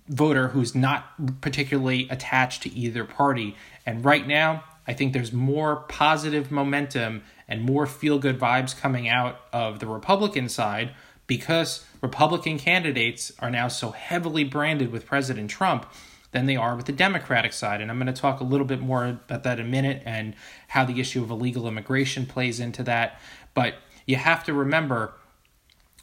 voter 0.08 0.48
who's 0.48 0.74
not 0.74 1.40
particularly 1.40 2.08
attached 2.10 2.62
to 2.62 2.72
either 2.74 3.04
party. 3.04 3.56
And 3.86 4.04
right 4.04 4.26
now, 4.26 4.64
I 4.86 4.92
think 4.92 5.12
there's 5.12 5.32
more 5.32 5.76
positive 5.88 6.50
momentum 6.50 7.22
and 7.48 7.62
more 7.62 7.86
feel 7.86 8.18
good 8.18 8.38
vibes 8.38 8.78
coming 8.78 9.08
out 9.08 9.40
of 9.52 9.78
the 9.78 9.86
Republican 9.86 10.48
side 10.48 10.92
because 11.26 11.84
Republican 12.04 12.58
candidates 12.58 13.32
are 13.38 13.50
now 13.50 13.66
so 13.66 13.90
heavily 13.92 14.44
branded 14.44 14.92
with 14.92 15.06
President 15.06 15.50
Trump 15.50 15.90
than 16.32 16.44
they 16.44 16.54
are 16.54 16.76
with 16.76 16.84
the 16.84 16.92
Democratic 16.92 17.54
side. 17.54 17.80
And 17.80 17.90
I'm 17.90 17.98
going 17.98 18.12
to 18.12 18.20
talk 18.20 18.40
a 18.40 18.44
little 18.44 18.66
bit 18.66 18.78
more 18.78 19.06
about 19.06 19.42
that 19.44 19.58
in 19.58 19.64
a 19.64 19.68
minute 19.68 20.02
and 20.04 20.34
how 20.68 20.84
the 20.84 21.00
issue 21.00 21.22
of 21.22 21.30
illegal 21.30 21.66
immigration 21.66 22.26
plays 22.26 22.60
into 22.60 22.82
that. 22.82 23.18
But 23.54 23.76
you 24.04 24.16
have 24.16 24.44
to 24.44 24.52
remember 24.52 25.14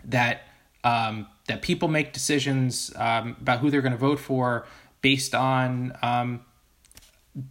that 0.04 0.48
um, 0.84 1.28
that 1.46 1.62
people 1.62 1.88
make 1.88 2.14
decisions 2.14 2.92
um, 2.96 3.36
about 3.40 3.60
who 3.60 3.70
they're 3.70 3.84
going 3.84 3.92
to 3.92 3.98
vote 4.00 4.20
for 4.20 4.66
based 5.02 5.36
on 5.36 5.96
um, 6.02 6.44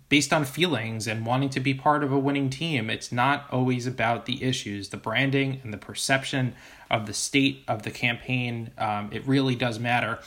based 0.08 0.32
on 0.32 0.44
feelings 0.44 1.06
and 1.06 1.24
wanting 1.24 1.50
to 1.50 1.60
be 1.60 1.72
part 1.72 2.02
of 2.02 2.10
a 2.10 2.18
winning 2.18 2.50
team. 2.50 2.90
It's 2.90 3.12
not 3.12 3.46
always 3.52 3.86
about 3.86 4.26
the 4.26 4.42
issues, 4.42 4.88
the 4.88 4.96
branding 4.96 5.60
and 5.62 5.72
the 5.72 5.78
perception 5.78 6.54
of 6.90 7.06
the 7.06 7.12
state 7.12 7.64
of 7.68 7.82
the 7.82 7.90
campaign. 7.90 8.70
Um, 8.78 9.10
it 9.12 9.26
really 9.26 9.54
does 9.54 9.78
matter. 9.78 10.18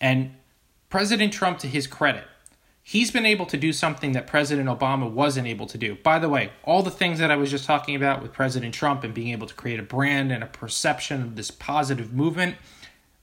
And 0.00 0.34
President 0.88 1.32
Trump, 1.32 1.58
to 1.58 1.66
his 1.66 1.86
credit, 1.86 2.24
he's 2.82 3.10
been 3.10 3.26
able 3.26 3.46
to 3.46 3.56
do 3.56 3.72
something 3.72 4.12
that 4.12 4.26
President 4.26 4.68
Obama 4.68 5.10
wasn't 5.10 5.46
able 5.46 5.66
to 5.66 5.78
do. 5.78 5.96
By 5.96 6.18
the 6.18 6.28
way, 6.28 6.50
all 6.64 6.82
the 6.82 6.90
things 6.90 7.18
that 7.18 7.30
I 7.30 7.36
was 7.36 7.50
just 7.50 7.64
talking 7.64 7.94
about 7.94 8.22
with 8.22 8.32
President 8.32 8.74
Trump 8.74 9.04
and 9.04 9.14
being 9.14 9.28
able 9.28 9.46
to 9.46 9.54
create 9.54 9.78
a 9.78 9.84
brand 9.84 10.32
and 10.32 10.42
a 10.42 10.46
perception 10.46 11.22
of 11.22 11.36
this 11.36 11.50
positive 11.50 12.12
movement, 12.12 12.56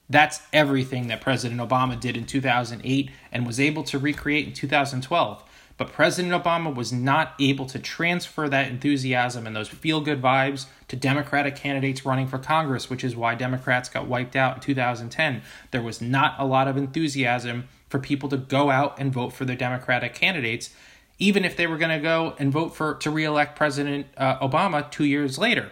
that's 0.09 0.41
everything 0.53 1.07
that 1.07 1.19
President 1.19 1.59
Obama 1.59 1.99
did 1.99 2.15
in 2.15 2.25
2008 2.25 3.11
and 3.31 3.45
was 3.45 3.59
able 3.59 3.83
to 3.83 3.99
recreate 3.99 4.47
in 4.47 4.53
2012. 4.53 5.43
But 5.77 5.93
President 5.93 6.33
Obama 6.33 6.73
was 6.73 6.91
not 6.91 7.35
able 7.39 7.67
to 7.67 7.77
transfer 7.77 8.49
that 8.49 8.67
enthusiasm 8.67 9.45
and 9.45 9.55
those 9.55 9.67
feel 9.67 10.01
good 10.01 10.21
vibes 10.21 10.65
to 10.87 10.95
Democratic 10.95 11.55
candidates 11.55 12.03
running 12.03 12.27
for 12.27 12.39
Congress, 12.39 12.89
which 12.89 13.03
is 13.03 13.15
why 13.15 13.35
Democrats 13.35 13.87
got 13.87 14.07
wiped 14.07 14.35
out 14.35 14.55
in 14.55 14.61
2010. 14.61 15.43
There 15.69 15.83
was 15.83 16.01
not 16.01 16.35
a 16.39 16.45
lot 16.45 16.67
of 16.67 16.77
enthusiasm 16.77 17.67
for 17.89 17.99
people 17.99 18.27
to 18.29 18.37
go 18.37 18.71
out 18.71 18.99
and 18.99 19.13
vote 19.13 19.33
for 19.33 19.45
their 19.45 19.55
Democratic 19.55 20.15
candidates, 20.15 20.71
even 21.19 21.45
if 21.45 21.55
they 21.55 21.67
were 21.67 21.77
going 21.77 21.95
to 21.95 22.03
go 22.03 22.33
and 22.39 22.51
vote 22.51 22.75
for 22.75 22.95
to 22.95 23.11
reelect 23.11 23.55
President 23.55 24.07
uh, 24.17 24.39
Obama 24.39 24.89
two 24.89 25.05
years 25.05 25.37
later. 25.37 25.69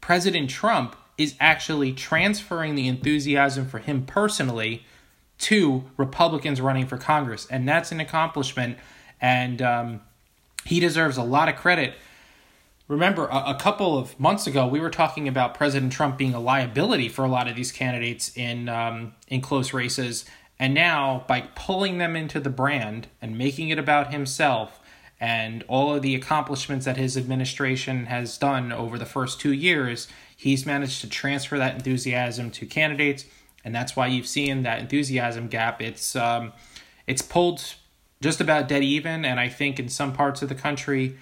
President 0.00 0.50
Trump 0.50 0.96
is 1.16 1.36
actually 1.38 1.92
transferring 1.92 2.74
the 2.74 2.88
enthusiasm 2.88 3.66
for 3.66 3.78
him 3.78 4.04
personally 4.04 4.84
to 5.38 5.84
Republicans 5.96 6.60
running 6.60 6.86
for 6.86 6.96
Congress, 6.96 7.46
and 7.50 7.68
that's 7.68 7.92
an 7.92 8.00
accomplishment 8.00 8.78
and 9.22 9.62
um, 9.62 10.00
he 10.64 10.80
deserves 10.80 11.16
a 11.16 11.22
lot 11.22 11.48
of 11.48 11.56
credit. 11.56 11.94
Remember, 12.88 13.26
a, 13.28 13.52
a, 13.52 13.54
couple 13.58 13.96
of 13.96 14.18
months 14.20 14.46
ago, 14.46 14.66
we 14.66 14.80
were 14.80 14.90
talking 14.90 15.28
about 15.28 15.54
President 15.54 15.92
Trump 15.92 16.18
being 16.18 16.34
a 16.34 16.40
liability 16.40 17.08
for 17.08 17.24
a 17.24 17.28
lot 17.28 17.48
of 17.48 17.56
these 17.56 17.72
candidates 17.72 18.36
in 18.36 18.68
um, 18.68 19.14
in 19.28 19.40
close 19.40 19.72
races, 19.72 20.26
and 20.58 20.74
now 20.74 21.24
by 21.28 21.42
pulling 21.54 21.96
them 21.98 22.16
into 22.16 22.40
the 22.40 22.50
brand 22.50 23.06
and 23.22 23.38
making 23.38 23.70
it 23.70 23.78
about 23.78 24.12
himself 24.12 24.80
and 25.20 25.64
all 25.68 25.94
of 25.94 26.02
the 26.02 26.16
accomplishments 26.16 26.84
that 26.84 26.96
his 26.96 27.16
administration 27.16 28.06
has 28.06 28.36
done 28.36 28.72
over 28.72 28.98
the 28.98 29.06
first 29.06 29.40
two 29.40 29.52
years, 29.52 30.08
he's 30.36 30.66
managed 30.66 31.00
to 31.00 31.08
transfer 31.08 31.56
that 31.58 31.76
enthusiasm 31.76 32.50
to 32.50 32.66
candidates, 32.66 33.24
and 33.64 33.72
that's 33.72 33.94
why 33.94 34.08
you've 34.08 34.26
seen 34.26 34.64
that 34.64 34.80
enthusiasm 34.80 35.46
gap. 35.46 35.80
It's 35.80 36.16
um, 36.16 36.52
it's 37.06 37.22
pulled 37.22 37.76
just 38.22 38.40
about 38.40 38.68
dead 38.68 38.82
even. 38.82 39.24
And 39.24 39.38
I 39.38 39.48
think 39.48 39.78
in 39.78 39.88
some 39.88 40.12
parts 40.12 40.40
of 40.40 40.48
the 40.48 40.54
country, 40.54 41.16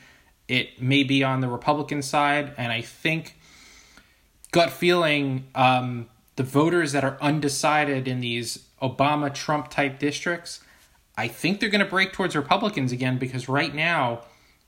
it 0.47 0.81
may 0.81 1.03
be 1.03 1.25
on 1.25 1.41
the 1.41 1.49
Republican 1.49 2.03
side. 2.03 2.53
And 2.57 2.71
I 2.71 2.83
think, 2.83 3.37
gut 4.53 4.71
feeling, 4.71 5.47
um, 5.55 6.09
the 6.37 6.43
voters 6.43 6.93
that 6.93 7.03
are 7.03 7.19
undecided 7.21 8.07
in 8.07 8.21
these 8.21 8.67
Obama 8.81 9.33
Trump 9.33 9.71
type 9.71 9.99
districts, 9.99 10.61
I 11.17 11.29
think 11.29 11.61
they're 11.61 11.69
going 11.69 11.85
to 11.85 11.91
break 11.91 12.13
towards 12.13 12.37
Republicans 12.37 12.93
again 12.93 13.19
because 13.19 13.49
right 13.49 13.75
now 13.75 14.23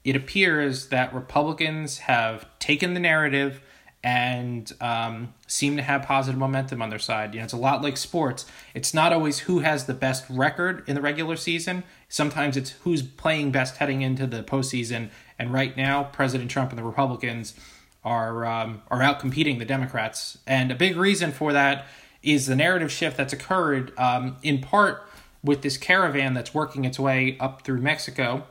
it 0.05 0.17
appears 0.17 0.89
that 0.89 1.15
Republicans 1.15 1.99
have 1.99 2.47
taken 2.59 2.95
the 2.95 3.01
narrative 3.01 3.61
and 4.05 4.73
um, 4.81 5.33
seem 5.47 5.77
to 5.77 5.83
have 5.83 6.03
positive 6.03 6.39
momentum 6.39 6.83
on 6.83 6.91
their 6.91 6.99
side. 6.99 7.35
You 7.35 7.41
know, 7.41 7.45
it's 7.45 7.53
a 7.53 7.59
lot 7.59 7.83
like 7.83 7.97
sports. 7.97 8.47
It's 8.75 8.93
not 8.93 9.13
always 9.13 9.41
who 9.41 9.61
has 9.61 9.87
the 9.87 9.95
best 9.95 10.25
record 10.29 10.83
in 10.89 10.95
the 10.97 11.01
regular 11.01 11.37
season. 11.37 11.85
Sometimes 12.09 12.57
it's 12.57 12.71
who's 12.83 13.03
playing 13.03 13.53
best 13.53 13.77
heading 13.77 14.03
into 14.03 14.27
the 14.27 14.43
postseason. 14.43 15.11
And 15.39 15.53
right 15.53 15.77
now, 15.77 16.05
President 16.05 16.51
Trump 16.51 16.71
and 16.71 16.79
the 16.79 16.83
Republicans 16.83 17.55
are 18.05 18.45
um, 18.45 18.83
are 18.91 19.03
out 19.03 19.21
competing 19.21 19.59
the 19.59 19.65
Democrats. 19.65 20.39
And 20.47 20.73
a 20.73 20.75
big 20.75 20.97
reason 20.97 21.31
for 21.31 21.53
that 21.53 21.87
is 22.23 22.47
the 22.47 22.57
narrative 22.57 22.91
shift 22.91 23.17
that's 23.17 23.33
occurred 23.33 23.93
um, 23.99 24.37
in 24.43 24.61
part 24.61 25.07
with 25.45 25.63
this 25.63 25.77
caravan 25.77 26.35
that's 26.35 26.55
working 26.55 26.85
its 26.85 26.99
way 26.99 27.37
up 27.39 27.63
through 27.63 27.81
Mexico. 27.81 28.47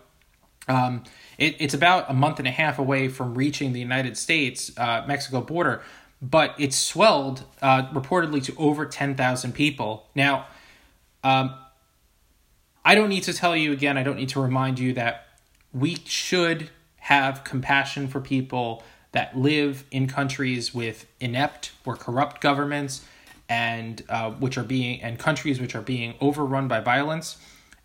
Um, 0.67 1.03
it, 1.41 1.55
it's 1.57 1.73
about 1.73 2.07
a 2.07 2.13
month 2.13 2.37
and 2.37 2.47
a 2.47 2.51
half 2.51 2.77
away 2.77 3.07
from 3.07 3.33
reaching 3.33 3.73
the 3.73 3.79
United 3.79 4.15
States 4.15 4.71
uh, 4.77 5.03
Mexico 5.07 5.41
border, 5.41 5.81
but 6.21 6.53
it's 6.59 6.77
swelled 6.77 7.45
uh, 7.63 7.87
reportedly 7.91 8.43
to 8.43 8.55
over 8.57 8.85
10,000 8.85 9.51
people. 9.51 10.05
Now, 10.13 10.45
um, 11.23 11.55
I 12.85 12.93
don't 12.93 13.09
need 13.09 13.23
to 13.23 13.33
tell 13.33 13.55
you 13.55 13.71
again, 13.71 13.97
I 13.97 14.03
don't 14.03 14.17
need 14.17 14.29
to 14.29 14.39
remind 14.39 14.77
you 14.77 14.93
that 14.93 15.25
we 15.73 15.95
should 16.05 16.69
have 16.97 17.43
compassion 17.43 18.07
for 18.07 18.21
people 18.21 18.83
that 19.11 19.35
live 19.35 19.83
in 19.89 20.07
countries 20.07 20.75
with 20.75 21.07
inept 21.19 21.71
or 21.85 21.95
corrupt 21.95 22.39
governments 22.39 23.03
and 23.49 24.03
uh, 24.09 24.29
which 24.29 24.59
are 24.59 24.63
being 24.63 25.01
and 25.01 25.17
countries 25.17 25.59
which 25.59 25.73
are 25.73 25.81
being 25.81 26.13
overrun 26.21 26.67
by 26.67 26.79
violence 26.79 27.37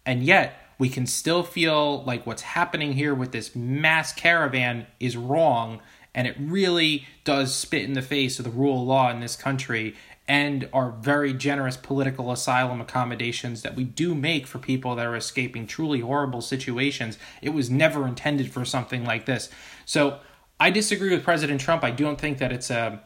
and 0.04 0.22
yet 0.22 0.65
we 0.78 0.88
can 0.88 1.06
still 1.06 1.42
feel 1.42 2.02
like 2.04 2.26
what's 2.26 2.42
happening 2.42 2.92
here 2.92 3.14
with 3.14 3.32
this 3.32 3.54
mass 3.54 4.12
caravan 4.12 4.86
is 5.00 5.16
wrong 5.16 5.80
and 6.14 6.26
it 6.26 6.36
really 6.38 7.06
does 7.24 7.54
spit 7.54 7.84
in 7.84 7.92
the 7.92 8.02
face 8.02 8.38
of 8.38 8.44
the 8.44 8.50
rule 8.50 8.80
of 8.80 8.88
law 8.88 9.10
in 9.10 9.20
this 9.20 9.36
country 9.36 9.94
and 10.28 10.68
our 10.72 10.90
very 10.90 11.32
generous 11.32 11.76
political 11.76 12.32
asylum 12.32 12.80
accommodations 12.80 13.62
that 13.62 13.76
we 13.76 13.84
do 13.84 14.14
make 14.14 14.46
for 14.46 14.58
people 14.58 14.96
that 14.96 15.06
are 15.06 15.14
escaping 15.14 15.66
truly 15.66 16.00
horrible 16.00 16.40
situations. 16.40 17.16
It 17.42 17.50
was 17.50 17.70
never 17.70 18.08
intended 18.08 18.50
for 18.50 18.64
something 18.64 19.04
like 19.04 19.26
this. 19.26 19.48
So 19.84 20.18
I 20.58 20.70
disagree 20.70 21.10
with 21.10 21.22
President 21.22 21.60
Trump. 21.60 21.84
I 21.84 21.92
don't 21.92 22.20
think 22.20 22.38
that 22.38 22.50
it's 22.50 22.70
a 22.70 23.02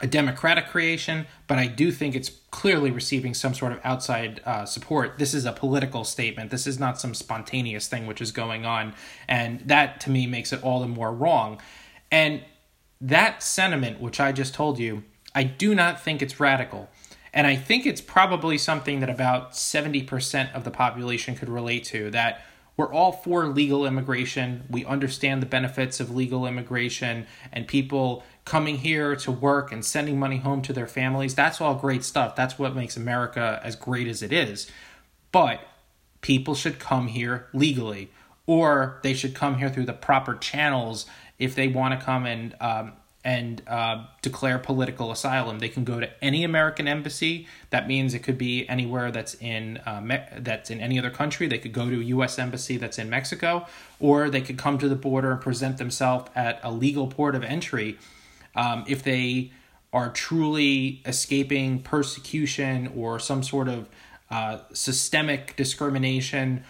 a 0.00 0.06
democratic 0.06 0.68
creation, 0.68 1.26
but 1.46 1.58
I 1.58 1.66
do 1.66 1.90
think 1.90 2.14
it's 2.14 2.28
clearly 2.50 2.90
receiving 2.90 3.34
some 3.34 3.52
sort 3.52 3.72
of 3.72 3.80
outside 3.82 4.40
uh, 4.46 4.64
support. 4.64 5.18
This 5.18 5.34
is 5.34 5.44
a 5.44 5.52
political 5.52 6.04
statement. 6.04 6.50
This 6.50 6.66
is 6.66 6.78
not 6.78 7.00
some 7.00 7.14
spontaneous 7.14 7.88
thing 7.88 8.06
which 8.06 8.20
is 8.20 8.30
going 8.30 8.64
on. 8.64 8.94
And 9.26 9.60
that 9.60 10.00
to 10.02 10.10
me 10.10 10.26
makes 10.26 10.52
it 10.52 10.62
all 10.62 10.80
the 10.80 10.86
more 10.86 11.12
wrong. 11.12 11.60
And 12.10 12.42
that 13.00 13.42
sentiment, 13.42 14.00
which 14.00 14.20
I 14.20 14.32
just 14.32 14.54
told 14.54 14.78
you, 14.78 15.02
I 15.34 15.42
do 15.42 15.74
not 15.74 16.00
think 16.00 16.22
it's 16.22 16.38
radical. 16.38 16.88
And 17.34 17.46
I 17.46 17.56
think 17.56 17.84
it's 17.84 18.00
probably 18.00 18.56
something 18.56 19.00
that 19.00 19.10
about 19.10 19.52
70% 19.52 20.54
of 20.54 20.64
the 20.64 20.70
population 20.70 21.34
could 21.34 21.48
relate 21.48 21.84
to 21.84 22.10
that 22.10 22.42
we're 22.78 22.92
all 22.94 23.10
for 23.10 23.44
legal 23.48 23.84
immigration. 23.84 24.62
We 24.70 24.84
understand 24.84 25.42
the 25.42 25.46
benefits 25.46 25.98
of 25.98 26.14
legal 26.14 26.46
immigration 26.46 27.26
and 27.52 27.66
people 27.66 28.22
coming 28.44 28.78
here 28.78 29.16
to 29.16 29.32
work 29.32 29.72
and 29.72 29.84
sending 29.84 30.18
money 30.18 30.38
home 30.38 30.62
to 30.62 30.72
their 30.72 30.86
families. 30.86 31.34
That's 31.34 31.60
all 31.60 31.74
great 31.74 32.04
stuff. 32.04 32.36
That's 32.36 32.56
what 32.56 32.76
makes 32.76 32.96
America 32.96 33.60
as 33.64 33.74
great 33.74 34.06
as 34.06 34.22
it 34.22 34.32
is. 34.32 34.70
But 35.32 35.60
people 36.20 36.54
should 36.54 36.78
come 36.78 37.08
here 37.08 37.48
legally, 37.52 38.12
or 38.46 39.00
they 39.02 39.12
should 39.12 39.34
come 39.34 39.58
here 39.58 39.68
through 39.68 39.86
the 39.86 39.92
proper 39.92 40.36
channels 40.36 41.04
if 41.36 41.56
they 41.56 41.66
want 41.66 41.98
to 41.98 42.06
come 42.06 42.26
and 42.26 42.54
um, 42.60 42.92
and 43.28 43.60
uh, 43.66 44.06
declare 44.22 44.58
political 44.58 45.12
asylum. 45.12 45.58
They 45.58 45.68
can 45.68 45.84
go 45.84 46.00
to 46.00 46.08
any 46.24 46.44
American 46.44 46.88
embassy. 46.88 47.46
That 47.68 47.86
means 47.86 48.14
it 48.14 48.20
could 48.20 48.38
be 48.38 48.66
anywhere 48.70 49.10
that's 49.10 49.34
in 49.34 49.80
uh, 49.84 50.00
Me- 50.00 50.24
that's 50.38 50.70
in 50.70 50.80
any 50.80 50.98
other 50.98 51.10
country. 51.10 51.46
They 51.46 51.58
could 51.58 51.74
go 51.74 51.90
to 51.90 52.00
a 52.00 52.04
U.S. 52.04 52.38
embassy 52.38 52.78
that's 52.78 52.98
in 52.98 53.10
Mexico, 53.10 53.66
or 54.00 54.30
they 54.30 54.40
could 54.40 54.56
come 54.56 54.78
to 54.78 54.88
the 54.88 54.96
border 54.96 55.32
and 55.32 55.42
present 55.42 55.76
themselves 55.76 56.30
at 56.34 56.58
a 56.62 56.72
legal 56.72 57.06
port 57.06 57.34
of 57.34 57.44
entry 57.44 57.98
um, 58.56 58.84
if 58.88 59.02
they 59.02 59.52
are 59.92 60.08
truly 60.08 61.02
escaping 61.04 61.82
persecution 61.82 62.90
or 62.96 63.18
some 63.18 63.42
sort 63.42 63.68
of 63.68 63.90
uh, 64.30 64.60
systemic 64.72 65.54
discrimination 65.54 66.64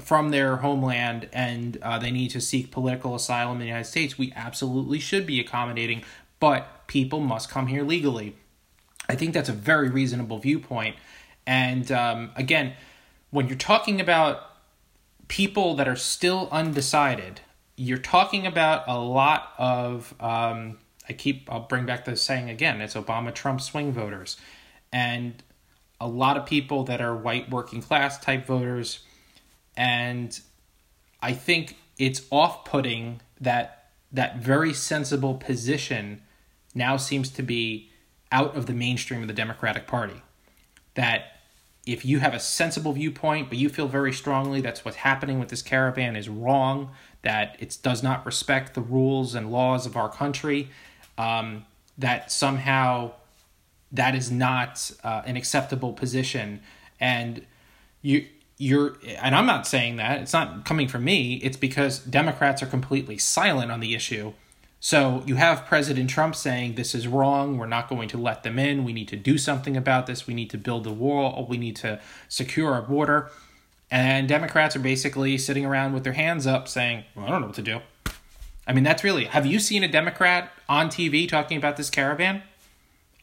from 0.00 0.30
their 0.30 0.56
homeland 0.56 1.28
and 1.32 1.78
uh, 1.82 1.98
they 1.98 2.10
need 2.10 2.30
to 2.30 2.40
seek 2.40 2.70
political 2.70 3.14
asylum 3.14 3.54
in 3.54 3.60
the 3.60 3.66
United 3.66 3.88
States, 3.88 4.16
we 4.16 4.32
absolutely 4.36 4.98
should 4.98 5.26
be 5.26 5.40
accommodating, 5.40 6.02
but 6.40 6.86
people 6.86 7.20
must 7.20 7.50
come 7.50 7.66
here 7.66 7.82
legally. 7.82 8.36
I 9.08 9.16
think 9.16 9.34
that's 9.34 9.48
a 9.48 9.54
very 9.54 9.88
reasonable 9.88 10.38
viewpoint. 10.38 10.96
And 11.46 11.90
um, 11.90 12.30
again, 12.36 12.74
when 13.30 13.48
you're 13.48 13.56
talking 13.56 14.00
about 14.00 14.42
people 15.28 15.74
that 15.76 15.88
are 15.88 15.96
still 15.96 16.48
undecided, 16.50 17.40
you're 17.76 17.98
talking 17.98 18.46
about 18.46 18.84
a 18.88 18.98
lot 18.98 19.52
of 19.58 20.14
um, 20.20 20.78
I 21.08 21.12
keep 21.12 21.50
I'll 21.50 21.60
bring 21.60 21.86
back 21.86 22.04
the 22.04 22.16
saying 22.16 22.50
again. 22.50 22.80
It's 22.80 22.94
Obama 22.94 23.34
Trump 23.34 23.60
swing 23.60 23.92
voters, 23.92 24.36
and 24.92 25.42
a 26.00 26.08
lot 26.08 26.36
of 26.36 26.44
people 26.46 26.84
that 26.84 27.00
are 27.00 27.16
white 27.16 27.50
working 27.50 27.80
class 27.80 28.18
type 28.18 28.46
voters, 28.46 29.00
and 29.78 30.40
I 31.22 31.32
think 31.32 31.76
it's 31.96 32.22
off 32.30 32.64
putting 32.64 33.22
that 33.40 33.90
that 34.10 34.38
very 34.38 34.74
sensible 34.74 35.34
position 35.34 36.22
now 36.74 36.96
seems 36.96 37.30
to 37.30 37.42
be 37.42 37.90
out 38.32 38.56
of 38.56 38.66
the 38.66 38.72
mainstream 38.72 39.22
of 39.22 39.28
the 39.28 39.34
Democratic 39.34 39.86
Party. 39.86 40.22
That 40.94 41.40
if 41.86 42.04
you 42.04 42.18
have 42.18 42.34
a 42.34 42.40
sensible 42.40 42.92
viewpoint, 42.92 43.48
but 43.48 43.58
you 43.58 43.68
feel 43.68 43.86
very 43.86 44.12
strongly 44.12 44.60
that's 44.60 44.84
what's 44.84 44.98
happening 44.98 45.38
with 45.38 45.48
this 45.48 45.62
caravan 45.62 46.16
is 46.16 46.28
wrong, 46.28 46.90
that 47.22 47.56
it 47.60 47.78
does 47.82 48.02
not 48.02 48.26
respect 48.26 48.74
the 48.74 48.80
rules 48.80 49.34
and 49.34 49.52
laws 49.52 49.86
of 49.86 49.96
our 49.96 50.08
country, 50.08 50.70
um, 51.16 51.66
that 51.96 52.32
somehow 52.32 53.12
that 53.92 54.14
is 54.14 54.30
not 54.30 54.90
uh, 55.04 55.22
an 55.24 55.36
acceptable 55.36 55.92
position 55.92 56.60
and 57.00 57.46
you 58.02 58.26
you're 58.58 58.96
and 59.06 59.34
I'm 59.34 59.46
not 59.46 59.66
saying 59.66 59.96
that 59.96 60.20
it's 60.20 60.32
not 60.32 60.64
coming 60.64 60.88
from 60.88 61.04
me 61.04 61.34
it's 61.36 61.56
because 61.56 62.00
Democrats 62.00 62.62
are 62.62 62.66
completely 62.66 63.16
silent 63.16 63.70
on 63.70 63.80
the 63.80 63.94
issue. 63.94 64.34
So 64.80 65.24
you 65.26 65.36
have 65.36 65.66
President 65.66 66.10
Trump 66.10 66.36
saying 66.36 66.74
this 66.74 66.94
is 66.94 67.06
wrong 67.06 67.56
we're 67.56 67.66
not 67.66 67.88
going 67.88 68.08
to 68.08 68.18
let 68.18 68.42
them 68.42 68.58
in 68.58 68.84
we 68.84 68.92
need 68.92 69.08
to 69.08 69.16
do 69.16 69.38
something 69.38 69.76
about 69.76 70.06
this 70.06 70.26
we 70.26 70.34
need 70.34 70.50
to 70.50 70.58
build 70.58 70.84
the 70.84 70.92
wall 70.92 71.46
we 71.48 71.56
need 71.56 71.76
to 71.76 72.00
secure 72.28 72.72
our 72.74 72.82
border. 72.82 73.30
And 73.90 74.28
Democrats 74.28 74.76
are 74.76 74.80
basically 74.80 75.38
sitting 75.38 75.64
around 75.64 75.94
with 75.94 76.04
their 76.04 76.12
hands 76.12 76.46
up 76.46 76.66
saying 76.66 77.04
well, 77.14 77.26
I 77.26 77.30
don't 77.30 77.40
know 77.40 77.46
what 77.46 77.56
to 77.56 77.62
do. 77.62 77.80
I 78.66 78.72
mean 78.72 78.82
that's 78.82 79.04
really 79.04 79.26
have 79.26 79.46
you 79.46 79.60
seen 79.60 79.84
a 79.84 79.88
Democrat 79.88 80.50
on 80.68 80.88
TV 80.88 81.28
talking 81.28 81.56
about 81.56 81.76
this 81.76 81.90
caravan? 81.90 82.42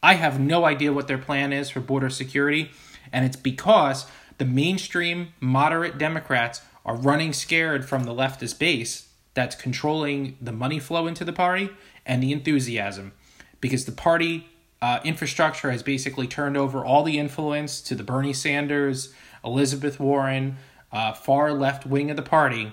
I 0.02 0.14
have 0.14 0.40
no 0.40 0.64
idea 0.64 0.94
what 0.94 1.08
their 1.08 1.18
plan 1.18 1.52
is 1.52 1.68
for 1.68 1.80
border 1.80 2.08
security 2.08 2.70
and 3.12 3.24
it's 3.24 3.36
because 3.36 4.06
the 4.38 4.44
mainstream 4.44 5.32
moderate 5.40 5.98
Democrats 5.98 6.60
are 6.84 6.96
running 6.96 7.32
scared 7.32 7.88
from 7.88 8.04
the 8.04 8.12
leftist 8.12 8.58
base 8.58 9.08
that's 9.34 9.56
controlling 9.56 10.36
the 10.40 10.52
money 10.52 10.78
flow 10.78 11.06
into 11.06 11.24
the 11.24 11.32
party 11.32 11.70
and 12.04 12.22
the 12.22 12.32
enthusiasm 12.32 13.12
because 13.60 13.84
the 13.84 13.92
party 13.92 14.48
uh, 14.80 15.00
infrastructure 15.04 15.70
has 15.70 15.82
basically 15.82 16.26
turned 16.26 16.56
over 16.56 16.84
all 16.84 17.02
the 17.02 17.18
influence 17.18 17.80
to 17.80 17.94
the 17.94 18.04
Bernie 18.04 18.32
Sanders, 18.32 19.12
Elizabeth 19.44 19.98
Warren, 19.98 20.56
uh, 20.92 21.12
far 21.12 21.52
left 21.52 21.86
wing 21.86 22.10
of 22.10 22.16
the 22.16 22.22
party. 22.22 22.72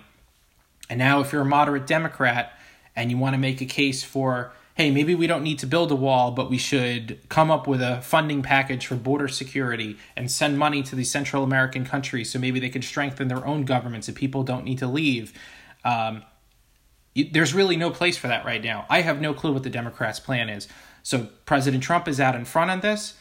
And 0.89 0.99
now, 0.99 1.21
if 1.21 1.31
you're 1.31 1.41
a 1.41 1.45
moderate 1.45 1.87
Democrat 1.87 2.53
and 2.95 3.09
you 3.09 3.17
want 3.17 3.33
to 3.33 3.39
make 3.39 3.61
a 3.61 3.65
case 3.65 4.03
for 4.03 4.53
hey, 4.75 4.89
maybe 4.89 5.13
we 5.13 5.27
don't 5.27 5.43
need 5.43 5.59
to 5.59 5.67
build 5.67 5.91
a 5.91 5.95
wall, 5.95 6.31
but 6.31 6.49
we 6.49 6.57
should 6.57 7.19
come 7.29 7.51
up 7.51 7.67
with 7.67 7.81
a 7.81 8.01
funding 8.01 8.41
package 8.41 8.87
for 8.87 8.95
border 8.95 9.27
security 9.27 9.97
and 10.15 10.31
send 10.31 10.57
money 10.57 10.81
to 10.81 10.95
these 10.95 11.11
Central 11.11 11.43
American 11.43 11.85
countries 11.85 12.31
so 12.31 12.39
maybe 12.39 12.59
they 12.59 12.69
can 12.69 12.81
strengthen 12.81 13.27
their 13.27 13.45
own 13.45 13.65
governments 13.65 14.07
and 14.07 14.17
people 14.17 14.43
don't 14.43 14.65
need 14.65 14.79
to 14.79 14.87
leave. 14.87 15.31
Um, 15.85 16.23
there's 17.15 17.53
really 17.53 17.77
no 17.77 17.91
place 17.91 18.17
for 18.17 18.27
that 18.27 18.45
right 18.45 18.63
now. 18.63 18.87
I 18.89 19.01
have 19.01 19.21
no 19.21 19.33
clue 19.33 19.53
what 19.53 19.61
the 19.61 19.69
Democrats' 19.69 20.19
plan 20.19 20.49
is. 20.49 20.67
So 21.03 21.27
President 21.45 21.83
Trump 21.83 22.07
is 22.07 22.19
out 22.19 22.33
in 22.35 22.45
front 22.45 22.71
on 22.71 22.79
this. 22.79 23.13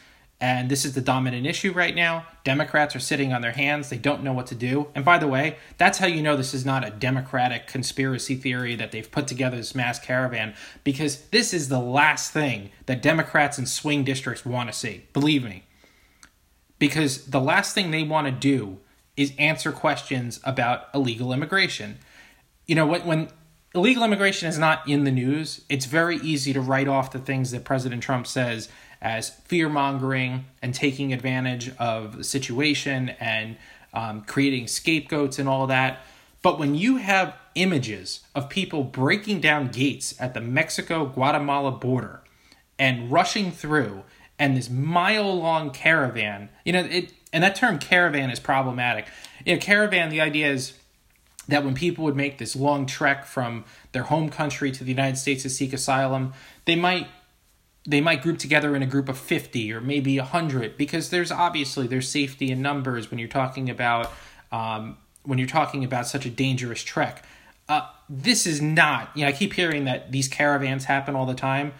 And 0.42 0.68
this 0.68 0.84
is 0.84 0.94
the 0.94 1.00
dominant 1.00 1.46
issue 1.46 1.70
right 1.70 1.94
now. 1.94 2.26
Democrats 2.42 2.96
are 2.96 3.00
sitting 3.00 3.32
on 3.32 3.42
their 3.42 3.52
hands. 3.52 3.90
They 3.90 3.96
don't 3.96 4.24
know 4.24 4.32
what 4.32 4.48
to 4.48 4.56
do. 4.56 4.88
And 4.92 5.04
by 5.04 5.16
the 5.16 5.28
way, 5.28 5.56
that's 5.78 5.98
how 5.98 6.08
you 6.08 6.20
know 6.20 6.36
this 6.36 6.52
is 6.52 6.66
not 6.66 6.84
a 6.84 6.90
Democratic 6.90 7.68
conspiracy 7.68 8.34
theory 8.34 8.74
that 8.74 8.90
they've 8.90 9.08
put 9.08 9.28
together 9.28 9.56
this 9.56 9.76
mass 9.76 10.00
caravan, 10.00 10.54
because 10.82 11.26
this 11.26 11.54
is 11.54 11.68
the 11.68 11.78
last 11.78 12.32
thing 12.32 12.70
that 12.86 13.00
Democrats 13.00 13.56
in 13.56 13.66
swing 13.66 14.02
districts 14.02 14.44
want 14.44 14.68
to 14.68 14.76
see. 14.76 15.04
Believe 15.12 15.44
me. 15.44 15.62
Because 16.80 17.26
the 17.26 17.40
last 17.40 17.72
thing 17.72 17.92
they 17.92 18.02
want 18.02 18.26
to 18.26 18.32
do 18.32 18.80
is 19.16 19.32
answer 19.38 19.70
questions 19.70 20.40
about 20.42 20.88
illegal 20.92 21.32
immigration. 21.32 22.00
You 22.66 22.74
know, 22.74 22.86
when, 22.86 23.06
when 23.06 23.28
illegal 23.76 24.02
immigration 24.02 24.48
is 24.48 24.58
not 24.58 24.88
in 24.88 25.04
the 25.04 25.12
news, 25.12 25.64
it's 25.68 25.86
very 25.86 26.16
easy 26.16 26.52
to 26.52 26.60
write 26.60 26.88
off 26.88 27.12
the 27.12 27.20
things 27.20 27.52
that 27.52 27.64
President 27.64 28.02
Trump 28.02 28.26
says 28.26 28.68
as 29.02 29.30
fear 29.30 29.68
mongering 29.68 30.46
and 30.62 30.72
taking 30.72 31.12
advantage 31.12 31.74
of 31.76 32.16
the 32.16 32.24
situation 32.24 33.10
and 33.20 33.56
um, 33.92 34.22
creating 34.22 34.68
scapegoats 34.68 35.38
and 35.38 35.48
all 35.48 35.66
that. 35.66 36.00
But 36.40 36.58
when 36.58 36.74
you 36.74 36.96
have 36.96 37.36
images 37.54 38.20
of 38.34 38.48
people 38.48 38.84
breaking 38.84 39.40
down 39.40 39.68
gates 39.68 40.14
at 40.20 40.34
the 40.34 40.40
Mexico 40.40 41.04
Guatemala 41.06 41.72
border 41.72 42.22
and 42.78 43.10
rushing 43.10 43.50
through, 43.50 44.04
and 44.38 44.56
this 44.56 44.70
mile 44.70 45.38
long 45.38 45.70
caravan, 45.70 46.48
you 46.64 46.72
know, 46.72 46.80
it, 46.80 47.12
and 47.32 47.44
that 47.44 47.54
term 47.54 47.78
caravan 47.78 48.30
is 48.30 48.40
problematic. 48.40 49.06
You 49.44 49.54
know, 49.54 49.60
caravan, 49.60 50.10
the 50.10 50.20
idea 50.20 50.50
is 50.50 50.74
that 51.48 51.64
when 51.64 51.74
people 51.74 52.04
would 52.04 52.16
make 52.16 52.38
this 52.38 52.56
long 52.56 52.86
trek 52.86 53.24
from 53.24 53.64
their 53.92 54.04
home 54.04 54.28
country 54.30 54.70
to 54.72 54.84
the 54.84 54.90
United 54.90 55.16
States 55.16 55.42
to 55.42 55.50
seek 55.50 55.72
asylum, 55.72 56.32
they 56.64 56.76
might 56.76 57.08
they 57.86 58.00
might 58.00 58.22
group 58.22 58.38
together 58.38 58.76
in 58.76 58.82
a 58.82 58.86
group 58.86 59.08
of 59.08 59.18
50 59.18 59.72
or 59.72 59.80
maybe 59.80 60.18
100 60.18 60.76
because 60.76 61.10
there's 61.10 61.32
obviously 61.32 61.86
there's 61.86 62.08
safety 62.08 62.50
in 62.50 62.62
numbers 62.62 63.10
when 63.10 63.18
you're 63.18 63.28
talking 63.28 63.68
about 63.68 64.12
um, 64.50 64.96
when 65.24 65.38
you're 65.38 65.48
talking 65.48 65.84
about 65.84 66.06
such 66.06 66.26
a 66.26 66.30
dangerous 66.30 66.82
trek. 66.82 67.24
Uh, 67.68 67.88
this 68.08 68.46
is 68.46 68.60
not 68.60 69.10
you 69.14 69.22
know 69.22 69.28
i 69.28 69.32
keep 69.32 69.54
hearing 69.54 69.84
that 69.84 70.12
these 70.12 70.28
caravans 70.28 70.84
happen 70.84 71.14
all 71.14 71.26
the 71.26 71.34
time. 71.34 71.72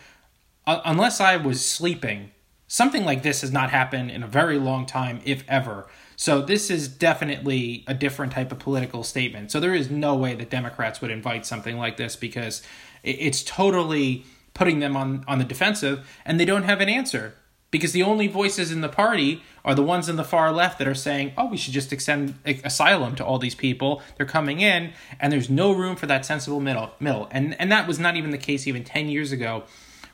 Uh, 0.66 0.80
unless 0.84 1.20
i 1.20 1.36
was 1.36 1.64
sleeping 1.64 2.30
something 2.72 3.04
like 3.04 3.22
this 3.22 3.42
has 3.42 3.52
not 3.52 3.68
happened 3.68 4.10
in 4.10 4.22
a 4.22 4.26
very 4.26 4.58
long 4.58 4.86
time 4.86 5.20
if 5.26 5.44
ever. 5.46 5.86
So 6.16 6.40
this 6.40 6.70
is 6.70 6.88
definitely 6.88 7.84
a 7.86 7.92
different 7.92 8.32
type 8.32 8.50
of 8.50 8.60
political 8.60 9.04
statement. 9.04 9.50
So 9.50 9.60
there 9.60 9.74
is 9.74 9.90
no 9.90 10.14
way 10.14 10.34
that 10.36 10.48
democrats 10.48 11.02
would 11.02 11.10
invite 11.10 11.44
something 11.44 11.76
like 11.76 11.98
this 11.98 12.16
because 12.16 12.62
it's 13.02 13.42
totally 13.42 14.24
putting 14.54 14.80
them 14.80 14.96
on, 14.96 15.24
on 15.26 15.38
the 15.38 15.44
defensive, 15.44 16.06
and 16.24 16.38
they 16.38 16.44
don't 16.44 16.64
have 16.64 16.80
an 16.80 16.88
answer 16.88 17.34
because 17.72 17.92
the 17.92 18.02
only 18.02 18.28
voices 18.28 18.70
in 18.70 18.82
the 18.82 18.88
party 18.88 19.42
are 19.64 19.74
the 19.74 19.82
ones 19.82 20.08
in 20.08 20.16
the 20.16 20.24
far 20.24 20.52
left 20.52 20.78
that 20.78 20.86
are 20.86 20.94
saying, 20.94 21.32
"Oh, 21.36 21.46
we 21.46 21.56
should 21.56 21.72
just 21.72 21.92
extend 21.92 22.34
asylum 22.44 23.16
to 23.16 23.24
all 23.24 23.38
these 23.38 23.54
people. 23.56 24.02
They're 24.16 24.26
coming 24.26 24.60
in, 24.60 24.92
and 25.18 25.32
there's 25.32 25.50
no 25.50 25.72
room 25.72 25.96
for 25.96 26.06
that 26.06 26.24
sensible 26.24 26.60
middle." 26.60 26.92
Middle, 27.00 27.28
and 27.32 27.58
and 27.60 27.72
that 27.72 27.88
was 27.88 27.98
not 27.98 28.14
even 28.14 28.30
the 28.30 28.38
case 28.38 28.68
even 28.68 28.84
ten 28.84 29.08
years 29.08 29.32
ago. 29.32 29.64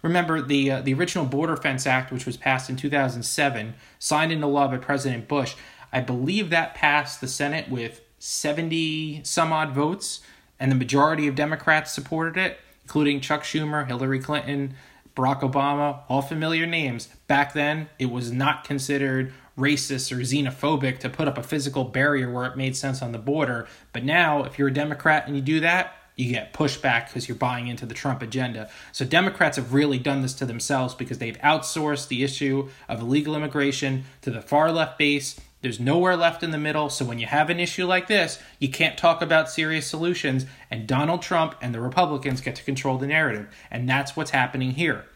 Remember 0.01 0.41
the 0.41 0.71
uh, 0.71 0.81
the 0.81 0.95
original 0.95 1.27
Border 1.27 1.57
Fence 1.57 1.87
Act, 1.87 2.13
which 2.13 2.25
was 2.25 2.37
passed 2.37 2.71
in 2.71 2.77
2007, 2.77 3.75
signed 3.99 4.33
into 4.33 4.47
law 4.47 4.69
by 4.69 4.79
President 4.79 5.29
Bush. 5.29 5.55
I 5.93 6.01
believe 6.01 6.51
that 6.51 6.75
passed 6.75 7.21
the 7.21 7.29
Senate 7.29 7.69
with 7.69 8.03
70 8.19 9.23
some 9.25 9.53
odd 9.53 9.73
votes, 9.73 10.21
and 10.61 10.71
the 10.71 10.77
majority 10.77 11.27
of 11.27 11.35
Democrats 11.35 11.93
supported 11.93 12.37
it 12.37 12.61
including 12.89 13.21
Chuck 13.21 13.43
Schumer, 13.43 13.87
Hillary 13.87 14.19
Clinton, 14.19 14.73
Barack 15.15 15.43
Obama, 15.43 16.01
all 16.09 16.23
familiar 16.23 16.65
names. 16.65 17.09
Back 17.27 17.53
then, 17.53 17.91
it 17.99 18.07
was 18.07 18.33
not 18.33 18.65
considered 18.65 19.35
racist 19.59 20.11
or 20.11 20.21
xenophobic 20.21 20.99
to 21.01 21.11
put 21.11 21.29
up 21.29 21.37
a 21.37 21.43
physical 21.43 21.85
barrier 21.85 22.33
where 22.33 22.47
it 22.47 22.57
made 22.57 22.75
sense 22.75 23.03
on 23.03 23.13
the 23.13 23.19
border. 23.19 23.69
But 23.93 24.05
now, 24.05 24.43
if 24.45 24.59
you're 24.59 24.69
a 24.69 24.73
Democrat 24.73 25.27
and 25.27 25.37
you 25.37 25.43
do 25.43 25.61
that, 25.61 25.97
you 26.17 26.33
get 26.33 26.55
pushback 26.55 27.09
because 27.09 27.29
you're 27.29 27.37
buying 27.37 27.69
into 27.69 27.85
the 27.85 27.93
Trump 27.93 28.23
agenda. 28.23 28.71
So 28.93 29.05
Democrats 29.05 29.59
have 29.59 29.75
really 29.75 29.99
done 29.99 30.23
this 30.23 30.33
to 30.35 30.47
themselves 30.47 30.95
because 30.95 31.19
they've 31.19 31.39
outsourced 31.41 32.09
the 32.09 32.25
issue 32.25 32.71
of 32.89 33.03
illegal 33.03 33.37
immigration 33.37 34.05
to 34.23 34.31
the 34.31 34.41
far 34.41 34.73
left 34.73 34.97
base 34.97 35.39
there's 35.61 35.81
nowhere 35.81 36.17
left 36.17 36.43
in 36.43 36.51
the 36.51 36.59
middle. 36.59 36.89
So 36.89 37.05
when 37.05 37.19
you 37.19 37.27
have 37.27 37.51
an 37.51 37.59
issue 37.59 37.85
like 37.87 38.07
this, 38.07 38.39
you 38.59 38.69
can't 38.69 38.97
talk 38.97 39.21
about 39.23 39.51
serious 39.51 39.87
solutions. 39.87 40.47
And 40.71 40.87
Donald 40.87 41.23
Trump 41.23 41.57
and 41.61 41.75
the 41.75 41.81
Republicans 41.81 42.41
get 42.41 42.55
to 42.57 42.65
control 42.65 42.99
the 42.99 43.07
narrative. 43.07 43.49
And 43.71 43.89
that's 43.89 44.17
what's 44.17 44.31
happening 44.31 44.73
here. 44.73 45.07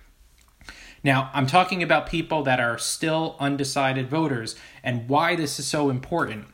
Now, 1.05 1.31
I'm 1.33 1.47
talking 1.47 1.83
about 1.83 2.09
people 2.09 2.43
that 2.45 2.61
are 2.61 2.79
still 2.79 3.37
undecided 3.41 4.09
voters 4.09 4.57
and 4.83 5.09
why 5.09 5.35
this 5.37 5.59
is 5.59 5.67
so 5.67 5.91
important. 5.91 6.47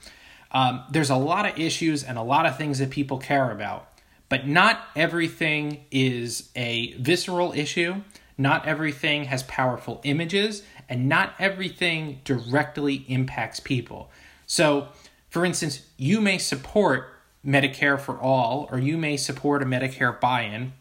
Um, 0.53 0.85
there's 0.91 1.11
a 1.11 1.17
lot 1.17 1.47
of 1.47 1.59
issues 1.59 2.03
and 2.03 2.17
a 2.17 2.23
lot 2.23 2.47
of 2.47 2.57
things 2.57 2.79
that 2.79 2.91
people 2.91 3.19
care 3.19 3.51
about, 3.51 3.89
but 4.31 4.47
not 4.47 4.81
everything 4.97 5.85
is 5.91 6.51
a 6.57 6.95
visceral 6.95 7.53
issue. 7.53 8.03
Not 8.41 8.67
everything 8.67 9.25
has 9.25 9.43
powerful 9.43 10.01
images, 10.05 10.63
and 10.89 11.09
not 11.09 11.35
everything 11.39 12.21
directly 12.25 13.05
impacts 13.09 13.61
people. 13.61 14.11
So, 14.47 14.89
for 15.29 15.45
instance, 15.45 15.83
you 15.97 16.21
may 16.21 16.39
support 16.39 17.15
Medicare 17.45 18.01
for 18.01 18.19
all, 18.19 18.69
or 18.73 18.79
you 18.79 18.97
may 18.97 19.17
support 19.17 19.63
a 19.63 19.67
Medicare 19.67 20.19
buy 20.19 20.43
in, 20.43 20.73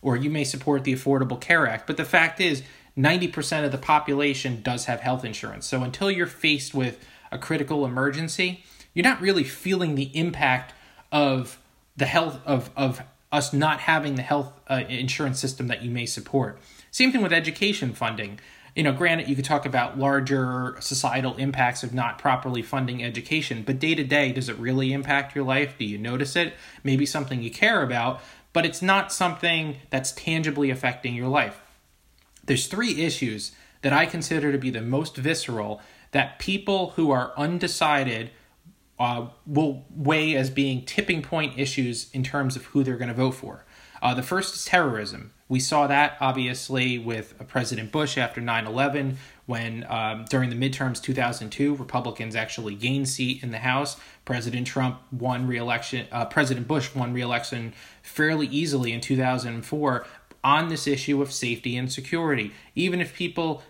or 0.00 0.16
you 0.16 0.30
may 0.30 0.44
support 0.44 0.84
the 0.84 0.94
Affordable 0.94 1.40
Care 1.40 1.66
Act, 1.66 1.86
but 1.86 1.96
the 1.96 2.04
fact 2.04 2.40
is, 2.40 2.62
90% 2.96 3.64
of 3.64 3.70
the 3.70 3.78
population 3.78 4.60
does 4.62 4.86
have 4.86 5.00
health 5.00 5.24
insurance. 5.24 5.66
So, 5.66 5.82
until 5.82 6.10
you're 6.10 6.26
faced 6.26 6.74
with 6.74 7.04
a 7.30 7.38
critical 7.38 7.84
emergency, 7.84 8.64
you're 8.94 9.04
not 9.04 9.20
really 9.20 9.44
feeling 9.44 9.94
the 9.94 10.16
impact 10.16 10.72
of 11.12 11.58
the 11.96 12.06
health 12.06 12.40
of, 12.46 12.70
of 12.76 13.02
us 13.30 13.52
not 13.52 13.80
having 13.80 14.14
the 14.14 14.22
health 14.22 14.52
uh, 14.68 14.82
insurance 14.88 15.38
system 15.38 15.68
that 15.68 15.82
you 15.82 15.90
may 15.90 16.06
support. 16.06 16.58
Same 16.90 17.12
thing 17.12 17.22
with 17.22 17.32
education 17.32 17.92
funding 17.92 18.40
you 18.74 18.82
know, 18.82 18.92
granted, 18.92 19.28
you 19.28 19.36
could 19.36 19.44
talk 19.44 19.66
about 19.66 19.98
larger 19.98 20.76
societal 20.80 21.36
impacts 21.36 21.82
of 21.82 21.92
not 21.92 22.18
properly 22.18 22.62
funding 22.62 23.02
education, 23.02 23.62
but 23.62 23.78
day 23.78 23.94
to 23.94 24.04
day, 24.04 24.32
does 24.32 24.48
it 24.48 24.56
really 24.56 24.92
impact 24.92 25.34
your 25.34 25.44
life? 25.44 25.76
Do 25.78 25.84
you 25.84 25.98
notice 25.98 26.36
it? 26.36 26.54
Maybe 26.84 27.06
something 27.06 27.42
you 27.42 27.50
care 27.50 27.82
about, 27.82 28.20
but 28.52 28.64
it's 28.64 28.82
not 28.82 29.12
something 29.12 29.76
that's 29.90 30.12
tangibly 30.12 30.70
affecting 30.70 31.14
your 31.14 31.28
life. 31.28 31.60
There's 32.44 32.66
three 32.66 33.02
issues 33.02 33.52
that 33.82 33.92
I 33.92 34.06
consider 34.06 34.52
to 34.52 34.58
be 34.58 34.70
the 34.70 34.80
most 34.80 35.16
visceral 35.16 35.80
that 36.12 36.38
people 36.38 36.90
who 36.90 37.10
are 37.10 37.32
undecided 37.36 38.30
uh, 38.98 39.28
will 39.46 39.84
weigh 39.90 40.34
as 40.34 40.50
being 40.50 40.84
tipping 40.84 41.22
point 41.22 41.58
issues 41.58 42.10
in 42.12 42.22
terms 42.22 42.56
of 42.56 42.64
who 42.66 42.82
they're 42.82 42.96
going 42.96 43.08
to 43.08 43.14
vote 43.14 43.32
for. 43.32 43.64
Uh, 44.02 44.14
the 44.14 44.22
first 44.22 44.54
is 44.54 44.64
terrorism. 44.64 45.32
We 45.48 45.60
saw 45.60 45.86
that 45.86 46.16
obviously 46.20 46.98
with 46.98 47.34
President 47.48 47.90
Bush 47.90 48.18
after 48.18 48.40
9 48.40 48.66
11, 48.66 49.18
when 49.46 49.86
um, 49.88 50.26
during 50.28 50.50
the 50.50 50.56
midterms 50.56 51.02
2002, 51.02 51.74
Republicans 51.76 52.36
actually 52.36 52.74
gained 52.74 53.08
seat 53.08 53.42
in 53.42 53.50
the 53.50 53.58
House. 53.58 53.96
President 54.26 54.66
Trump 54.66 55.00
won 55.10 55.46
re-election. 55.46 56.06
Uh, 56.12 56.26
President 56.26 56.68
Bush 56.68 56.94
won 56.94 57.14
re-election 57.14 57.72
fairly 58.02 58.46
easily 58.48 58.92
in 58.92 59.00
2004 59.00 60.06
on 60.44 60.68
this 60.68 60.86
issue 60.86 61.22
of 61.22 61.32
safety 61.32 61.76
and 61.76 61.90
security. 61.90 62.52
Even 62.74 63.00
if 63.00 63.14
people 63.14 63.62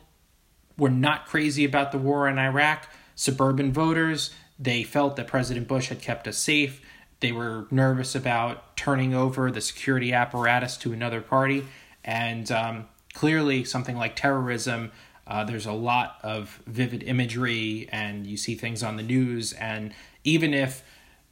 were 0.77 0.91
not 0.91 1.27
crazy 1.27 1.65
about 1.65 1.93
the 1.93 1.99
war 1.99 2.29
in 2.29 2.39
Iraq, 2.39 2.89
suburban 3.15 3.73
voters 3.73 4.31
they 4.59 4.83
felt 4.83 5.17
that 5.17 5.29
President 5.29 5.69
Bush 5.69 5.89
had 5.89 6.03
kept 6.03 6.27
us 6.27 6.37
safe. 6.37 6.85
They 7.21 7.33
were 7.33 7.67
nervous 7.71 8.15
about 8.15 8.77
turning 8.77 9.15
over 9.15 9.51
the 9.51 9.61
security 9.61 10.13
apparatus 10.13 10.77
to 10.79 10.93
another 10.93 11.21
party. 11.21 11.67
And 12.05 12.51
um, 12.53 12.87
clearly, 13.13 13.65
something 13.65 13.97
like 13.97 14.15
terrorism, 14.15 14.93
uh, 15.27 15.45
there's 15.45 15.67
a 15.67 15.73
lot 15.73 16.19
of 16.23 16.63
vivid 16.67 17.03
imagery, 17.03 17.89
and 17.93 18.27
you 18.27 18.37
see 18.37 18.55
things 18.55 18.83
on 18.83 18.97
the 18.97 19.03
news. 19.03 19.53
And 19.53 19.93
even 20.25 20.55
if 20.55 20.83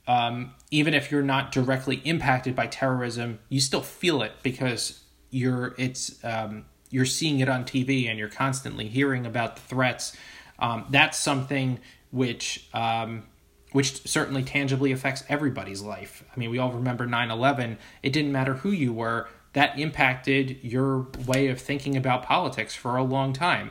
um, 0.09 0.55
even 0.71 0.95
if 0.95 1.11
you're 1.11 1.23
not 1.23 1.51
directly 1.51 1.97
impacted 2.05 2.55
by 2.55 2.67
terrorism, 2.67 3.41
you 3.49 3.61
still 3.61 3.83
feel 3.83 4.23
it 4.23 4.33
because 4.43 5.01
you're 5.31 5.75
it's 5.79 6.23
um, 6.25 6.67
you're 6.91 7.07
seeing 7.07 7.41
it 7.41 7.49
on 7.49 7.65
TV 7.65 8.09
and 8.09 8.19
you're 8.19 8.29
constantly 8.29 8.89
hearing 8.89 9.27
about 9.27 9.57
the 9.57 9.63
threats. 9.63 10.17
Um, 10.59 10.87
that's 10.91 11.19
something 11.19 11.81
which 12.11 12.69
um, 12.73 13.25
which 13.73 14.07
certainly 14.07 14.43
tangibly 14.43 14.93
affects 14.93 15.25
everybody's 15.29 15.83
life. 15.83 16.25
I 16.35 16.39
mean, 16.39 16.51
we 16.51 16.59
all 16.59 16.73
remember 16.73 17.07
9 17.07 17.31
11. 17.31 17.79
It 18.03 18.13
didn't 18.13 18.33
matter 18.33 18.55
who 18.55 18.71
you 18.71 18.93
were, 18.93 19.29
that 19.53 19.79
impacted 19.79 20.59
your 20.63 21.07
way 21.27 21.49
of 21.49 21.61
thinking 21.61 21.97
about 21.97 22.23
politics 22.23 22.75
for 22.75 22.97
a 22.97 23.03
long 23.03 23.33
time. 23.33 23.71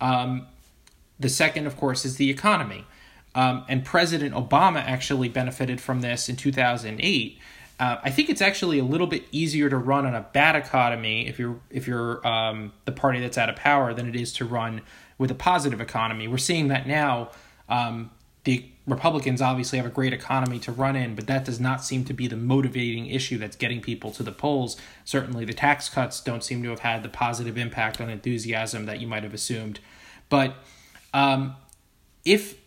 Um, 0.00 0.46
the 1.18 1.28
second, 1.28 1.66
of 1.66 1.76
course, 1.76 2.04
is 2.04 2.16
the 2.16 2.30
economy. 2.30 2.84
Um, 3.34 3.64
and 3.68 3.84
President 3.84 4.34
Obama 4.34 4.82
actually 4.84 5.28
benefited 5.28 5.80
from 5.80 6.02
this 6.02 6.28
in 6.28 6.36
2008. 6.36 7.38
Uh, 7.80 7.96
I 8.02 8.10
think 8.10 8.28
it's 8.28 8.42
actually 8.42 8.78
a 8.78 8.84
little 8.84 9.06
bit 9.06 9.24
easier 9.32 9.70
to 9.70 9.76
run 9.76 10.04
on 10.06 10.14
a 10.14 10.20
bad 10.20 10.54
economy 10.54 11.26
if 11.26 11.38
you're 11.38 11.58
if 11.70 11.88
you're 11.88 12.24
um, 12.26 12.72
the 12.84 12.92
party 12.92 13.18
that's 13.18 13.38
out 13.38 13.48
of 13.48 13.56
power 13.56 13.94
than 13.94 14.06
it 14.06 14.14
is 14.14 14.32
to 14.34 14.44
run 14.44 14.82
with 15.18 15.30
a 15.30 15.34
positive 15.34 15.80
economy. 15.80 16.28
We're 16.28 16.38
seeing 16.38 16.68
that 16.68 16.86
now. 16.86 17.30
Um, 17.68 18.10
the 18.44 18.68
Republicans 18.86 19.40
obviously 19.40 19.78
have 19.78 19.86
a 19.86 19.90
great 19.90 20.12
economy 20.12 20.58
to 20.58 20.72
run 20.72 20.96
in, 20.96 21.14
but 21.14 21.28
that 21.28 21.44
does 21.44 21.60
not 21.60 21.84
seem 21.84 22.04
to 22.04 22.12
be 22.12 22.26
the 22.26 22.36
motivating 22.36 23.06
issue 23.06 23.38
that's 23.38 23.54
getting 23.54 23.80
people 23.80 24.10
to 24.10 24.24
the 24.24 24.32
polls. 24.32 24.76
Certainly, 25.04 25.44
the 25.44 25.52
tax 25.52 25.88
cuts 25.88 26.20
don't 26.20 26.42
seem 26.42 26.62
to 26.64 26.70
have 26.70 26.80
had 26.80 27.04
the 27.04 27.08
positive 27.08 27.56
impact 27.56 28.00
on 28.00 28.10
enthusiasm 28.10 28.86
that 28.86 29.00
you 29.00 29.06
might 29.06 29.22
have 29.22 29.34
assumed. 29.34 29.78
But 30.28 30.54
um, 31.14 31.54
if 32.24 32.58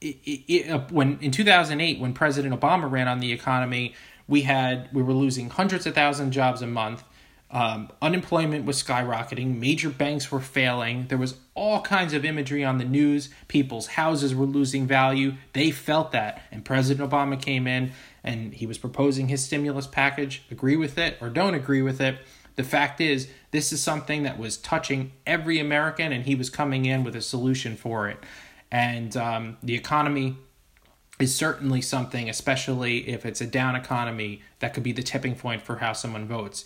it, 0.00 0.16
it, 0.24 0.70
uh, 0.70 0.80
when 0.90 1.18
in 1.20 1.30
2008, 1.30 2.00
when 2.00 2.14
President 2.14 2.58
Obama 2.58 2.90
ran 2.90 3.08
on 3.08 3.20
the 3.20 3.32
economy, 3.32 3.94
we 4.26 4.42
had 4.42 4.88
we 4.94 5.02
were 5.02 5.12
losing 5.12 5.50
hundreds 5.50 5.86
of 5.86 5.94
thousand 5.94 6.32
jobs 6.32 6.62
a 6.62 6.66
month. 6.66 7.04
Um, 7.50 7.90
unemployment 8.02 8.64
was 8.64 8.82
skyrocketing. 8.82 9.58
Major 9.58 9.88
banks 9.88 10.32
were 10.32 10.40
failing. 10.40 11.06
There 11.08 11.18
was 11.18 11.36
all 11.54 11.82
kinds 11.82 12.12
of 12.12 12.24
imagery 12.24 12.64
on 12.64 12.78
the 12.78 12.84
news. 12.84 13.30
People's 13.46 13.86
houses 13.86 14.34
were 14.34 14.46
losing 14.46 14.86
value. 14.86 15.34
They 15.52 15.70
felt 15.70 16.10
that. 16.12 16.42
And 16.50 16.64
President 16.64 17.08
Obama 17.08 17.40
came 17.40 17.66
in 17.68 17.92
and 18.24 18.54
he 18.54 18.66
was 18.66 18.78
proposing 18.78 19.28
his 19.28 19.44
stimulus 19.44 19.86
package. 19.86 20.42
Agree 20.50 20.76
with 20.76 20.98
it 20.98 21.16
or 21.20 21.28
don't 21.28 21.54
agree 21.54 21.82
with 21.82 22.00
it. 22.00 22.18
The 22.56 22.64
fact 22.64 23.00
is, 23.00 23.28
this 23.50 23.72
is 23.72 23.82
something 23.82 24.22
that 24.22 24.38
was 24.38 24.56
touching 24.56 25.12
every 25.26 25.58
American, 25.58 26.12
and 26.12 26.24
he 26.24 26.34
was 26.34 26.50
coming 26.50 26.84
in 26.84 27.02
with 27.02 27.16
a 27.16 27.20
solution 27.20 27.76
for 27.76 28.08
it. 28.08 28.18
And 28.70 29.16
um, 29.16 29.56
the 29.62 29.74
economy 29.74 30.36
is 31.18 31.34
certainly 31.34 31.80
something, 31.80 32.28
especially 32.28 33.08
if 33.08 33.24
it's 33.24 33.40
a 33.40 33.46
down 33.46 33.76
economy, 33.76 34.42
that 34.58 34.74
could 34.74 34.82
be 34.82 34.92
the 34.92 35.02
tipping 35.02 35.34
point 35.34 35.62
for 35.62 35.76
how 35.76 35.92
someone 35.92 36.26
votes. 36.26 36.64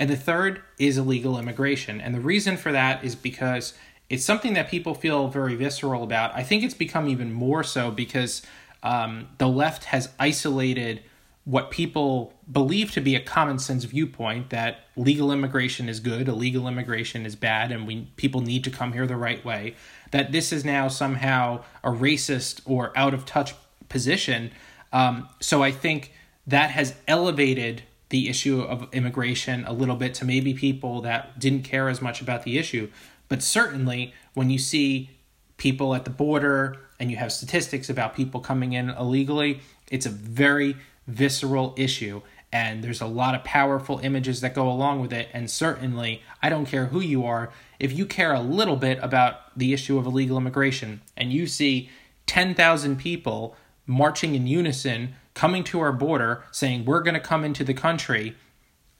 And 0.00 0.08
the 0.08 0.16
third 0.16 0.62
is 0.78 0.96
illegal 0.96 1.38
immigration. 1.38 2.00
And 2.00 2.14
the 2.14 2.20
reason 2.20 2.56
for 2.56 2.72
that 2.72 3.04
is 3.04 3.14
because 3.14 3.74
it's 4.08 4.24
something 4.24 4.54
that 4.54 4.70
people 4.70 4.94
feel 4.94 5.28
very 5.28 5.54
visceral 5.54 6.02
about. 6.02 6.34
I 6.34 6.42
think 6.42 6.64
it's 6.64 6.74
become 6.74 7.06
even 7.06 7.30
more 7.30 7.62
so 7.62 7.90
because 7.90 8.42
um, 8.82 9.28
the 9.36 9.46
left 9.46 9.84
has 9.84 10.08
isolated 10.18 11.02
what 11.44 11.70
people 11.70 12.32
believe 12.50 12.92
to 12.92 13.00
be 13.00 13.14
a 13.14 13.20
common 13.20 13.58
sense 13.58 13.84
viewpoint 13.84 14.50
that 14.50 14.86
legal 14.96 15.32
immigration 15.32 15.88
is 15.88 16.00
good, 16.00 16.28
illegal 16.28 16.66
immigration 16.66 17.26
is 17.26 17.36
bad, 17.36 17.70
and 17.70 17.86
we 17.86 18.08
people 18.16 18.40
need 18.40 18.64
to 18.64 18.70
come 18.70 18.92
here 18.92 19.06
the 19.06 19.16
right 19.16 19.44
way. 19.44 19.74
That 20.12 20.32
this 20.32 20.52
is 20.52 20.64
now 20.64 20.88
somehow 20.88 21.64
a 21.84 21.90
racist 21.90 22.60
or 22.64 22.96
out 22.96 23.14
of 23.14 23.26
touch 23.26 23.54
position. 23.88 24.50
Um, 24.92 25.28
so 25.40 25.62
I 25.62 25.72
think 25.72 26.12
that 26.46 26.70
has 26.70 26.94
elevated 27.06 27.82
the 28.10 28.28
issue 28.28 28.60
of 28.60 28.88
immigration 28.92 29.64
a 29.64 29.72
little 29.72 29.96
bit 29.96 30.14
to 30.14 30.24
maybe 30.24 30.52
people 30.52 31.00
that 31.00 31.38
didn't 31.38 31.62
care 31.62 31.88
as 31.88 32.02
much 32.02 32.20
about 32.20 32.42
the 32.42 32.58
issue. 32.58 32.90
But 33.28 33.42
certainly, 33.42 34.12
when 34.34 34.50
you 34.50 34.58
see 34.58 35.10
people 35.56 35.94
at 35.94 36.04
the 36.04 36.10
border 36.10 36.76
and 36.98 37.10
you 37.10 37.16
have 37.16 37.32
statistics 37.32 37.88
about 37.88 38.14
people 38.14 38.40
coming 38.40 38.72
in 38.72 38.90
illegally, 38.90 39.60
it's 39.90 40.06
a 40.06 40.10
very 40.10 40.76
visceral 41.06 41.74
issue. 41.76 42.22
And 42.52 42.82
there's 42.82 43.00
a 43.00 43.06
lot 43.06 43.36
of 43.36 43.44
powerful 43.44 44.00
images 44.00 44.40
that 44.40 44.54
go 44.54 44.68
along 44.68 45.00
with 45.00 45.12
it. 45.12 45.28
And 45.32 45.48
certainly, 45.48 46.22
I 46.42 46.48
don't 46.48 46.66
care 46.66 46.86
who 46.86 47.00
you 47.00 47.24
are, 47.24 47.52
if 47.78 47.96
you 47.96 48.06
care 48.06 48.34
a 48.34 48.40
little 48.40 48.76
bit 48.76 48.98
about 49.00 49.56
the 49.56 49.72
issue 49.72 49.98
of 49.98 50.06
illegal 50.06 50.36
immigration 50.36 51.00
and 51.16 51.32
you 51.32 51.46
see 51.46 51.90
10,000 52.26 52.96
people 52.96 53.56
marching 53.86 54.34
in 54.34 54.46
unison 54.46 55.14
coming 55.40 55.64
to 55.64 55.80
our 55.80 55.90
border 55.90 56.44
saying 56.50 56.84
we're 56.84 57.00
going 57.00 57.14
to 57.14 57.18
come 57.20 57.44
into 57.46 57.64
the 57.64 57.72
country 57.72 58.36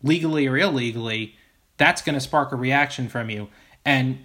legally 0.02 0.46
or 0.46 0.56
illegally, 0.56 1.34
that's 1.76 2.00
going 2.00 2.14
to 2.14 2.20
spark 2.20 2.50
a 2.50 2.56
reaction 2.56 3.10
from 3.10 3.28
you. 3.28 3.46
And 3.84 4.20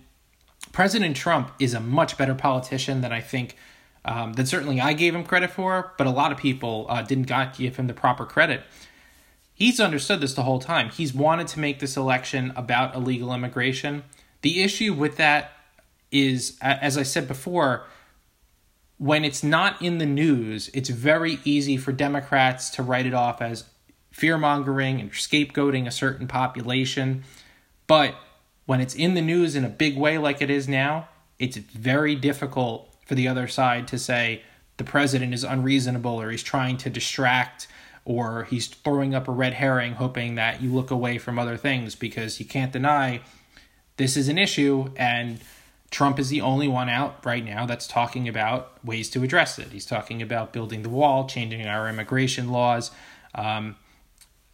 President 0.72 1.18
Trump 1.18 1.52
is 1.60 1.74
a 1.74 1.82
much 1.82 2.18
better 2.18 2.34
politician 2.34 3.02
than 3.02 3.12
I 3.12 3.20
think 3.20 3.58
um, 4.06 4.32
that 4.36 4.48
certainly 4.48 4.80
I 4.80 4.94
gave 4.94 5.14
him 5.14 5.26
credit 5.26 5.52
for, 5.52 5.92
but 5.98 6.08
a 6.08 6.10
lot 6.10 6.32
of 6.32 6.38
people 6.38 6.86
uh, 6.88 7.02
didn't 7.02 7.30
give 7.58 7.76
him 7.76 7.88
the 7.88 7.94
proper 7.94 8.26
credit. 8.26 8.64
He's 9.54 9.82
understood 9.82 10.22
this 10.22 10.36
the 10.36 10.44
whole 10.44 10.60
time. 10.60 10.92
He's 10.92 11.14
wanted 11.14 11.48
to 11.50 11.60
make 11.60 11.80
this 11.80 11.98
election 11.98 12.54
about 12.56 12.96
illegal 12.96 13.34
immigration. 13.34 14.06
The 14.42 14.64
issue 14.64 14.94
with 14.94 15.18
that 15.18 15.52
is, 16.14 16.58
as 16.62 16.98
I 16.98 17.04
said 17.04 17.28
before, 17.28 17.88
when 18.98 19.26
it's 19.26 19.44
not 19.44 19.82
in 19.82 19.98
the 19.98 20.06
news, 20.06 20.70
it's 20.74 20.90
very 20.90 21.40
easy 21.44 21.78
for 21.78 21.92
Democrats 21.92 22.70
to 22.72 22.84
write 22.84 23.06
it 23.06 23.14
off 23.14 23.42
as 23.42 23.66
fear 24.12 24.38
mongering 24.38 25.02
and 25.02 25.12
scapegoating 25.12 25.86
a 25.86 25.92
certain 25.92 26.28
population. 26.28 27.24
But 27.88 28.16
when 28.66 28.80
it's 28.80 28.96
in 28.96 29.14
the 29.14 29.22
news 29.22 29.56
in 29.56 29.66
a 29.66 29.70
big 29.70 29.98
way 29.98 30.18
like 30.18 30.42
it 30.42 30.50
is 30.50 30.68
now, 30.68 31.10
it's 31.38 31.58
very 31.58 32.16
difficult 32.16 32.90
for 33.06 33.16
the 33.16 33.28
other 33.28 33.48
side 33.48 33.88
to 33.90 34.00
say 34.00 34.42
the 34.78 34.84
president 34.84 35.34
is 35.34 35.44
unreasonable 35.44 36.20
or 36.20 36.32
he's 36.32 36.44
trying 36.44 36.78
to 36.78 36.90
distract 36.90 37.68
or 38.06 38.46
he's 38.46 38.68
throwing 38.68 39.14
up 39.14 39.28
a 39.28 39.32
red 39.32 39.54
herring 39.54 39.94
hoping 39.94 40.36
that 40.36 40.62
you 40.62 40.74
look 40.74 40.92
away 40.92 41.18
from 41.18 41.38
other 41.38 41.58
things 41.58 41.96
because 41.96 42.40
you 42.40 42.46
can't 42.46 42.72
deny 42.72 43.20
this 43.98 44.18
is 44.18 44.28
an 44.28 44.38
issue 44.38 44.92
and 44.96 45.40
Trump 45.96 46.20
is 46.20 46.28
the 46.28 46.42
only 46.42 46.68
one 46.68 46.90
out 46.90 47.26
right 47.26 47.46
now 47.46 47.66
that's 47.66 47.88
talking 47.88 48.28
about 48.28 48.84
ways 48.84 49.10
to 49.10 49.24
address 49.24 49.58
it. 49.58 49.70
He's 49.70 49.86
talking 49.86 50.22
about 50.22 50.52
building 50.52 50.82
the 50.82 50.90
wall, 50.90 51.26
changing 51.26 51.66
our 51.66 51.88
immigration 51.88 52.50
laws. 52.50 52.92
Um, 53.34 53.78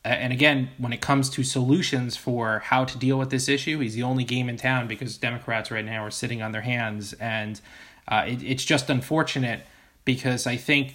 and 0.05 0.31
again, 0.31 0.69
when 0.77 0.93
it 0.93 1.01
comes 1.01 1.31
to 1.31 1.43
solutions 1.43 2.15
for 2.15 2.59
how 2.59 2.85
to 2.85 2.95
deal 2.95 3.17
with 3.17 3.31
this 3.31 3.49
issue, 3.49 3.79
he's 3.79 3.95
the 3.95 4.03
only 4.03 4.23
game 4.23 4.49
in 4.49 4.57
town 4.57 4.87
because 4.87 5.17
Democrats 5.17 5.71
right 5.71 5.83
now 5.83 6.05
are 6.05 6.11
sitting 6.11 6.43
on 6.43 6.51
their 6.51 6.61
hands. 6.61 7.13
And 7.13 7.59
uh, 8.07 8.25
it, 8.27 8.43
it's 8.43 8.63
just 8.63 8.91
unfortunate 8.91 9.61
because 10.05 10.45
I 10.45 10.57
think 10.57 10.93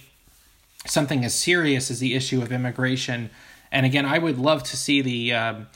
something 0.85 1.25
as 1.25 1.35
serious 1.35 1.91
as 1.91 1.99
the 1.99 2.15
issue 2.15 2.41
of 2.41 2.53
immigration, 2.53 3.31
and 3.69 3.85
again, 3.85 4.05
I 4.05 4.17
would 4.17 4.37
love 4.37 4.63
to 4.63 4.77
see 4.77 5.01
the. 5.01 5.33
Um, 5.33 5.67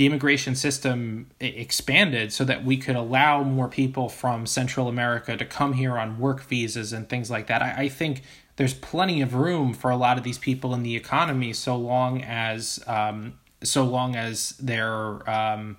the 0.00 0.06
immigration 0.06 0.54
system 0.54 1.30
expanded 1.40 2.32
so 2.32 2.42
that 2.42 2.64
we 2.64 2.78
could 2.78 2.96
allow 2.96 3.42
more 3.42 3.68
people 3.68 4.08
from 4.08 4.46
Central 4.46 4.88
America 4.88 5.36
to 5.36 5.44
come 5.44 5.74
here 5.74 5.98
on 5.98 6.18
work 6.18 6.40
visas 6.44 6.94
and 6.94 7.06
things 7.06 7.30
like 7.30 7.48
that. 7.48 7.60
I, 7.60 7.82
I 7.82 7.88
think 7.90 8.22
there's 8.56 8.72
plenty 8.72 9.20
of 9.20 9.34
room 9.34 9.74
for 9.74 9.90
a 9.90 9.96
lot 9.96 10.16
of 10.16 10.24
these 10.24 10.38
people 10.38 10.72
in 10.72 10.82
the 10.84 10.96
economy 10.96 11.52
so 11.52 11.76
long 11.76 12.22
as 12.22 12.82
um, 12.86 13.34
so 13.62 13.84
long 13.84 14.16
as 14.16 14.56
they're 14.58 15.28
um, 15.28 15.76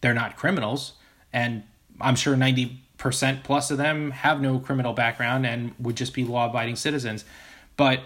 they're 0.00 0.14
not 0.14 0.36
criminals 0.36 0.94
and 1.32 1.62
I'm 2.00 2.16
sure 2.16 2.34
90% 2.34 3.44
plus 3.44 3.70
of 3.70 3.78
them 3.78 4.10
have 4.10 4.40
no 4.40 4.58
criminal 4.58 4.94
background 4.94 5.46
and 5.46 5.76
would 5.78 5.94
just 5.94 6.12
be 6.12 6.24
law 6.24 6.50
abiding 6.50 6.74
citizens 6.74 7.24
but 7.76 8.00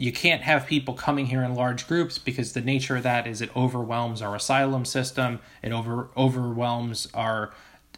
you 0.00 0.12
can't 0.12 0.42
have 0.42 0.66
people 0.66 0.94
coming 0.94 1.26
here 1.26 1.42
in 1.42 1.56
large 1.56 1.88
groups 1.88 2.18
because 2.18 2.52
the 2.52 2.60
nature 2.60 2.96
of 2.96 3.02
that 3.02 3.26
is 3.26 3.42
it 3.42 3.54
overwhelms 3.56 4.22
our 4.22 4.36
asylum 4.36 4.84
system, 4.84 5.40
it 5.60 5.72
over 5.72 6.08
overwhelms 6.16 7.08
our 7.12 7.52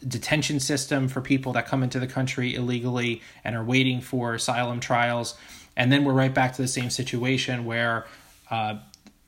detention 0.05 0.59
system 0.59 1.07
for 1.07 1.21
people 1.21 1.53
that 1.53 1.67
come 1.67 1.83
into 1.83 1.99
the 1.99 2.07
country 2.07 2.55
illegally 2.55 3.21
and 3.43 3.55
are 3.55 3.63
waiting 3.63 4.01
for 4.01 4.33
asylum 4.33 4.79
trials. 4.79 5.35
And 5.77 5.91
then 5.91 6.03
we're 6.03 6.13
right 6.13 6.33
back 6.33 6.53
to 6.55 6.61
the 6.63 6.67
same 6.67 6.89
situation 6.89 7.65
where 7.65 8.07
uh, 8.49 8.79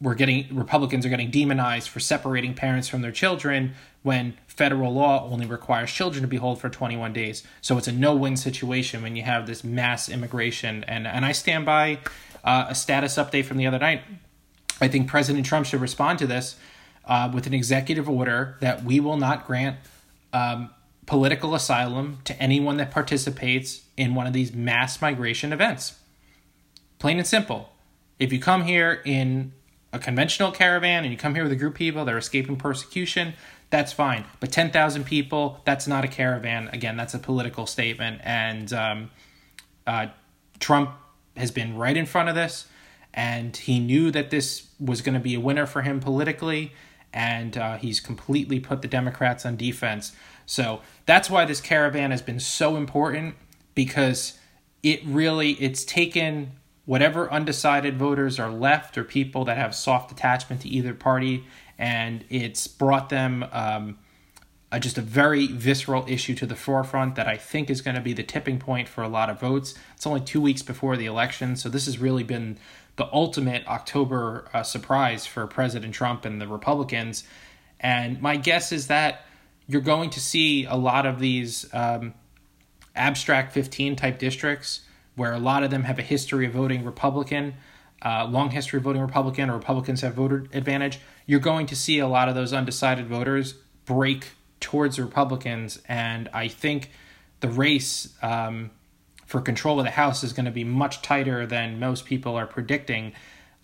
we're 0.01 0.15
getting 0.15 0.47
Republicans 0.53 1.05
are 1.05 1.09
getting 1.09 1.29
demonized 1.29 1.89
for 1.89 1.99
separating 1.99 2.55
parents 2.55 2.88
from 2.88 3.03
their 3.03 3.12
children 3.12 3.75
when 4.01 4.33
federal 4.47 4.91
law 4.91 5.29
only 5.29 5.45
requires 5.45 5.91
children 5.91 6.23
to 6.23 6.27
be 6.27 6.38
held 6.38 6.59
for 6.59 6.69
21 6.69 7.13
days. 7.13 7.43
So 7.62 7.77
it's 7.77 7.88
a 7.88 7.91
no-win 7.91 8.36
situation 8.36 9.03
when 9.03 9.15
you 9.15 9.21
have 9.21 9.45
this 9.45 9.63
mass 9.63 10.09
immigration. 10.09 10.83
And 10.86 11.05
and 11.05 11.23
I 11.23 11.33
stand 11.33 11.67
by 11.67 11.99
uh, 12.43 12.65
a 12.69 12.75
status 12.75 13.15
update 13.15 13.45
from 13.45 13.58
the 13.58 13.67
other 13.67 13.79
night. 13.79 14.01
I 14.82 14.88
think 14.88 15.08
President 15.08 15.45
Trump 15.45 15.65
should 15.65 15.82
respond 15.82 16.19
to 16.19 16.27
this 16.27 16.56
uh, 17.06 17.29
with 17.34 17.47
an 17.47 17.53
executive 17.53 18.10
order 18.10 18.58
that 18.62 18.84
we 18.84 18.99
will 18.99 19.17
not 19.17 19.45
grant 19.45 19.77
um, 20.32 20.69
political 21.06 21.56
asylum 21.56 22.19
to 22.25 22.39
anyone 22.41 22.77
that 22.77 22.91
participates 22.91 23.84
in 23.97 24.15
one 24.15 24.27
of 24.27 24.34
these 24.34 24.53
mass 24.53 25.01
migration 25.01 25.53
events. 25.53 25.99
Plain 26.99 27.17
and 27.17 27.27
simple. 27.27 27.69
If 28.19 28.32
you 28.32 28.39
come 28.39 28.63
here 28.63 29.01
in 29.06 29.53
a 29.91 29.99
conventional 29.99 30.51
caravan 30.51 31.03
and 31.03 31.12
you 31.12 31.17
come 31.17 31.36
here 31.36 31.43
with 31.43 31.51
a 31.51 31.58
group 31.58 31.73
of 31.73 31.77
people 31.77 32.06
that 32.06 32.13
are 32.13 32.17
escaping 32.17 32.56
persecution, 32.56 33.34
that's 33.69 33.91
fine. 33.91 34.25
But 34.39 34.51
10,000 34.51 35.03
people, 35.03 35.62
that's 35.65 35.88
not 35.88 36.06
a 36.06 36.08
caravan. 36.08 36.69
Again, 36.71 36.95
that's 36.95 37.13
a 37.13 37.19
political 37.19 37.65
statement. 37.65 38.21
And 38.23 38.71
um, 38.71 39.12
uh, 39.86 40.08
Trump 40.60 40.91
has 41.35 41.51
been 41.51 41.77
right 41.77 41.97
in 41.97 42.05
front 42.05 42.29
of 42.29 42.35
this, 42.35 42.67
and 43.13 43.55
he 43.55 43.79
knew 43.79 44.11
that 44.11 44.29
this 44.29 44.67
was 44.79 45.01
going 45.01 45.13
to 45.13 45.19
be 45.19 45.35
a 45.35 45.39
winner 45.39 45.65
for 45.65 45.81
him 45.81 45.99
politically, 45.99 46.73
and 47.13 47.57
uh, 47.57 47.77
he's 47.77 47.99
completely 47.99 48.59
put 48.59 48.81
the 48.81 48.87
Democrats 48.87 49.45
on 49.45 49.55
defense. 49.55 50.13
So 50.45 50.81
that's 51.05 51.29
why 51.29 51.45
this 51.45 51.61
caravan 51.61 52.11
has 52.11 52.21
been 52.21 52.39
so 52.39 52.75
important 52.75 53.35
because 53.75 54.37
it 54.81 55.01
really 55.05 55.51
it's 55.53 55.85
taken 55.85 56.51
whatever 56.85 57.31
undecided 57.31 57.97
voters 57.97 58.39
are 58.39 58.51
left 58.51 58.97
or 58.97 59.03
people 59.03 59.45
that 59.45 59.57
have 59.57 59.73
soft 59.73 60.11
attachment 60.11 60.61
to 60.61 60.69
either 60.69 60.93
party, 60.93 61.45
and 61.77 62.25
it's 62.29 62.67
brought 62.67 63.09
them 63.09 63.45
um, 63.51 63.97
a, 64.73 64.79
just 64.79 64.97
a 64.97 65.01
very 65.01 65.47
visceral 65.47 66.03
issue 66.07 66.33
to 66.33 66.47
the 66.47 66.55
forefront 66.55 67.15
that 67.15 67.27
I 67.27 67.38
think 67.38 67.69
is 67.69 67.81
going 67.81 67.95
to 67.95 68.01
be 68.01 68.12
the 68.12 68.23
tipping 68.23 68.57
point 68.57 68.89
for 68.89 69.03
a 69.03 69.07
lot 69.07 69.29
of 69.29 69.39
votes. 69.39 69.75
It's 69.95 70.07
only 70.07 70.21
two 70.21 70.41
weeks 70.41 70.63
before 70.63 70.97
the 70.97 71.05
election, 71.05 71.55
so 71.55 71.69
this 71.69 71.86
has 71.86 71.99
really 71.99 72.23
been 72.23 72.57
the 72.95 73.07
ultimate 73.13 73.65
October 73.67 74.49
uh, 74.51 74.63
surprise 74.63 75.27
for 75.27 75.45
President 75.45 75.93
Trump 75.93 76.25
and 76.25 76.41
the 76.41 76.47
Republicans. 76.47 77.23
And 77.79 78.19
my 78.19 78.36
guess 78.36 78.71
is 78.71 78.88
that 78.88 79.25
you're 79.67 79.81
going 79.81 80.09
to 80.09 80.19
see 80.19 80.65
a 80.65 80.75
lot 80.75 81.05
of 81.05 81.19
these 81.19 81.71
um, 81.73 82.15
abstract 82.95 83.53
15 83.53 83.95
type 83.95 84.17
districts 84.17 84.81
where 85.15 85.33
a 85.33 85.39
lot 85.39 85.63
of 85.63 85.69
them 85.69 85.83
have 85.83 85.99
a 85.99 86.03
history 86.03 86.47
of 86.47 86.53
voting 86.53 86.83
Republican, 86.83 87.53
uh, 88.01 88.25
long 88.25 88.49
history 88.49 88.77
of 88.77 88.83
voting 88.83 89.03
Republican, 89.03 89.51
or 89.51 89.53
Republicans 89.53 90.01
have 90.01 90.15
voter 90.15 90.47
advantage, 90.51 90.99
you're 91.27 91.39
going 91.39 91.67
to 91.67 91.75
see 91.75 91.99
a 91.99 92.07
lot 92.07 92.27
of 92.27 92.33
those 92.33 92.51
undecided 92.51 93.05
voters 93.05 93.53
break 93.86 94.31
towards 94.63 94.99
Republicans. 94.99 95.80
And 95.88 96.30
I 96.34 96.47
think 96.47 96.89
the 97.41 97.49
race 97.49 98.13
um, 98.23 98.71
for 99.26 99.41
control 99.41 99.80
of 99.80 99.86
the 99.86 99.91
House 99.91 100.23
is 100.23 100.34
going 100.34 100.45
to 100.45 100.52
be 100.52 100.63
much 100.63 101.02
tighter 101.02 101.45
than 101.45 101.80
most 101.80 102.06
people 102.06 102.36
are 102.36 102.47
predicting. 102.47 103.13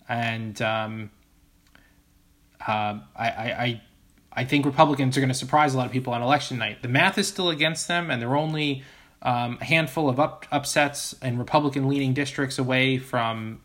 And 0.08 0.60
um, 0.62 1.10
uh, 2.60 2.98
I, 3.16 3.26
I, 3.26 3.82
I 4.32 4.44
think 4.44 4.66
Republicans 4.66 5.16
are 5.16 5.20
going 5.20 5.28
to 5.28 5.34
surprise 5.34 5.74
a 5.74 5.78
lot 5.78 5.86
of 5.86 5.92
people 5.92 6.12
on 6.12 6.22
election 6.22 6.58
night. 6.58 6.82
The 6.82 6.88
math 6.88 7.18
is 7.18 7.26
still 7.26 7.50
against 7.50 7.88
them, 7.88 8.10
and 8.10 8.20
they're 8.20 8.36
only 8.36 8.84
um, 9.22 9.58
a 9.60 9.64
handful 9.64 10.08
of 10.08 10.20
up, 10.20 10.46
upsets 10.52 11.14
in 11.22 11.38
Republican 11.38 11.88
leaning 11.88 12.14
districts 12.14 12.58
away 12.58 12.98
from 12.98 13.60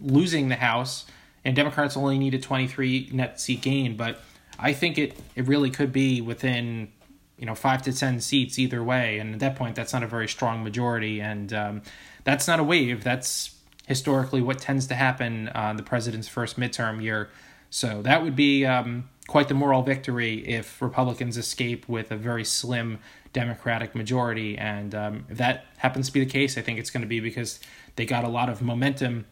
losing 0.00 0.48
the 0.48 0.56
House, 0.56 1.06
and 1.44 1.54
Democrats 1.54 1.96
only 1.96 2.18
need 2.18 2.34
a 2.34 2.38
23 2.38 3.10
net 3.12 3.40
seat 3.40 3.60
gain. 3.60 3.96
But 3.96 4.20
I 4.58 4.72
think 4.72 4.98
it, 4.98 5.18
it 5.34 5.46
really 5.46 5.70
could 5.70 5.92
be 5.92 6.20
within 6.20 6.92
you 7.38 7.46
know 7.46 7.54
five 7.54 7.82
to 7.82 7.92
ten 7.92 8.20
seats 8.20 8.58
either 8.58 8.82
way, 8.82 9.18
and 9.18 9.34
at 9.34 9.40
that 9.40 9.56
point, 9.56 9.76
that's 9.76 9.92
not 9.92 10.02
a 10.02 10.06
very 10.06 10.28
strong 10.28 10.64
majority, 10.64 11.20
and 11.20 11.52
um, 11.52 11.82
that's 12.24 12.48
not 12.48 12.58
a 12.60 12.64
wave. 12.64 13.04
That's 13.04 13.54
historically 13.86 14.42
what 14.42 14.58
tends 14.58 14.86
to 14.88 14.94
happen 14.94 15.48
on 15.48 15.76
the 15.76 15.82
president's 15.82 16.28
first 16.28 16.58
midterm 16.58 17.02
year. 17.02 17.30
So 17.70 18.02
that 18.02 18.22
would 18.22 18.36
be 18.36 18.66
um, 18.66 19.08
quite 19.28 19.48
the 19.48 19.54
moral 19.54 19.82
victory 19.82 20.46
if 20.46 20.80
Republicans 20.82 21.36
escape 21.36 21.88
with 21.88 22.10
a 22.10 22.16
very 22.16 22.44
slim 22.44 22.98
Democratic 23.32 23.94
majority. 23.94 24.56
And 24.58 24.94
um, 24.94 25.26
if 25.28 25.38
that 25.38 25.66
happens 25.76 26.06
to 26.08 26.12
be 26.12 26.20
the 26.20 26.30
case, 26.30 26.58
I 26.58 26.62
think 26.62 26.78
it's 26.78 26.90
going 26.90 27.02
to 27.02 27.08
be 27.08 27.20
because 27.20 27.60
they 27.96 28.06
got 28.06 28.24
a 28.24 28.28
lot 28.28 28.48
of 28.48 28.62
momentum 28.62 29.26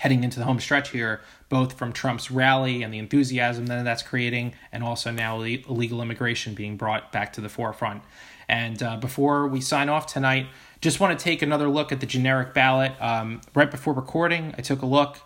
heading 0.00 0.24
into 0.24 0.38
the 0.38 0.44
home 0.44 0.60
stretch 0.60 0.90
here, 0.90 1.20
both 1.48 1.74
from 1.74 1.92
Trump's 1.92 2.30
rally 2.30 2.82
and 2.82 2.92
the 2.92 2.98
enthusiasm 2.98 3.66
that 3.66 3.84
that's 3.84 4.02
creating, 4.02 4.54
and 4.72 4.82
also 4.82 5.10
now 5.10 5.40
illegal 5.40 6.02
immigration 6.02 6.54
being 6.54 6.76
brought 6.76 7.12
back 7.12 7.32
to 7.32 7.40
the 7.40 7.48
forefront. 7.48 8.02
And 8.48 8.82
uh, 8.82 8.96
before 8.96 9.46
we 9.46 9.60
sign 9.60 9.88
off 9.88 10.06
tonight, 10.06 10.46
just 10.80 11.00
want 11.00 11.16
to 11.18 11.22
take 11.22 11.42
another 11.42 11.68
look 11.68 11.92
at 11.92 12.00
the 12.00 12.06
generic 12.06 12.52
ballot. 12.52 12.92
Um, 13.00 13.40
right 13.54 13.70
before 13.70 13.94
recording, 13.94 14.54
I 14.58 14.62
took 14.62 14.82
a 14.82 14.86
look. 14.86 15.18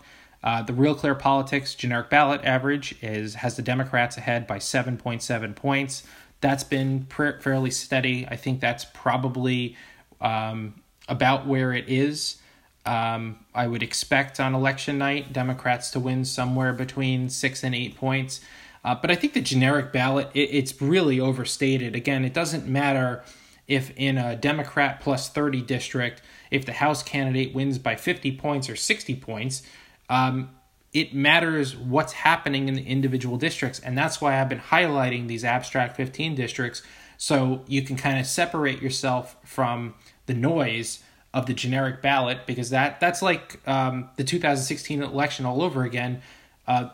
Uh, 0.42 0.62
the 0.62 0.74
Real 0.74 0.94
Clear 0.94 1.14
Politics 1.14 1.74
generic 1.74 2.10
ballot 2.10 2.42
average 2.44 2.96
is 3.00 3.37
has 3.37 3.56
the 3.56 3.62
Democrats 3.62 4.18
ahead 4.18 4.46
by 4.46 4.58
7.7 4.58 5.56
points 5.56 6.02
that's 6.44 6.64
been 6.64 7.06
pr- 7.06 7.38
fairly 7.40 7.70
steady. 7.70 8.26
I 8.28 8.37
think 8.37 8.60
that's 8.60 8.84
probably 8.92 9.76
um, 10.20 10.74
about 11.08 11.46
where 11.46 11.72
it 11.72 11.88
is. 11.88 12.37
Um, 12.86 13.38
I 13.54 13.66
would 13.66 13.82
expect 13.82 14.38
on 14.38 14.54
election 14.54 14.98
night 14.98 15.32
Democrats 15.32 15.90
to 15.92 16.00
win 16.00 16.24
somewhere 16.24 16.72
between 16.72 17.28
six 17.30 17.64
and 17.64 17.74
eight 17.74 17.96
points. 17.96 18.40
Uh, 18.84 18.94
but 18.94 19.10
I 19.10 19.14
think 19.14 19.32
the 19.32 19.40
generic 19.40 19.92
ballot, 19.92 20.30
it, 20.34 20.50
it's 20.52 20.80
really 20.80 21.18
overstated. 21.18 21.96
Again, 21.96 22.24
it 22.24 22.34
doesn't 22.34 22.66
matter 22.66 23.24
if 23.66 23.90
in 23.96 24.18
a 24.18 24.36
Democrat 24.36 25.00
plus 25.00 25.30
30 25.30 25.62
district, 25.62 26.20
if 26.50 26.66
the 26.66 26.74
House 26.74 27.02
candidate 27.02 27.54
wins 27.54 27.78
by 27.78 27.96
50 27.96 28.36
points 28.36 28.68
or 28.68 28.76
60 28.76 29.16
points. 29.16 29.62
Um, 30.10 30.50
it 30.92 31.14
matters 31.14 31.74
what's 31.74 32.12
happening 32.12 32.68
in 32.68 32.74
the 32.74 32.86
individual 32.86 33.36
districts. 33.36 33.80
And 33.80 33.98
that's 33.98 34.20
why 34.20 34.40
I've 34.40 34.48
been 34.48 34.60
highlighting 34.60 35.26
these 35.26 35.44
abstract 35.44 35.96
15 35.96 36.34
districts 36.34 36.82
so 37.16 37.64
you 37.66 37.82
can 37.82 37.96
kind 37.96 38.18
of 38.18 38.26
separate 38.26 38.82
yourself 38.82 39.36
from 39.44 39.94
the 40.26 40.34
noise 40.34 41.02
of 41.34 41.46
the 41.46 41.52
generic 41.52 42.00
ballot 42.00 42.46
because 42.46 42.70
that 42.70 43.00
that's 43.00 43.20
like 43.20 43.60
um, 43.68 44.08
the 44.16 44.24
2016 44.24 45.02
election 45.02 45.44
all 45.44 45.60
over 45.60 45.82
again. 45.82 46.22
Uh, 46.66 46.88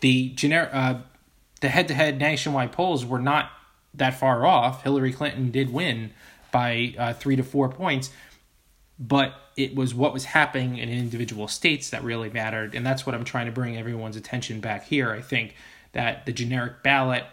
the 0.00 0.30
generic 0.30 0.70
uh, 0.72 0.96
the 1.60 1.68
head-to-head 1.68 2.18
nationwide 2.18 2.72
polls 2.72 3.06
were 3.06 3.20
not 3.20 3.50
that 3.94 4.18
far 4.18 4.44
off. 4.44 4.82
Hillary 4.82 5.12
Clinton 5.12 5.50
did 5.50 5.72
win 5.72 6.10
by 6.50 6.94
uh, 6.98 7.12
three 7.14 7.36
to 7.36 7.42
four 7.42 7.68
points, 7.68 8.10
but 8.98 9.34
it 9.56 9.74
was 9.74 9.94
what 9.94 10.12
was 10.12 10.26
happening 10.26 10.76
in 10.76 10.88
individual 10.88 11.48
states 11.48 11.90
that 11.90 12.02
really 12.02 12.30
mattered. 12.30 12.74
And 12.74 12.84
that's 12.84 13.06
what 13.06 13.14
I'm 13.14 13.24
trying 13.24 13.46
to 13.46 13.52
bring 13.52 13.76
everyone's 13.76 14.16
attention 14.16 14.60
back 14.60 14.86
here. 14.86 15.12
I 15.12 15.20
think 15.20 15.54
that 15.92 16.26
the 16.26 16.32
generic 16.32 16.82
ballot 16.82 17.24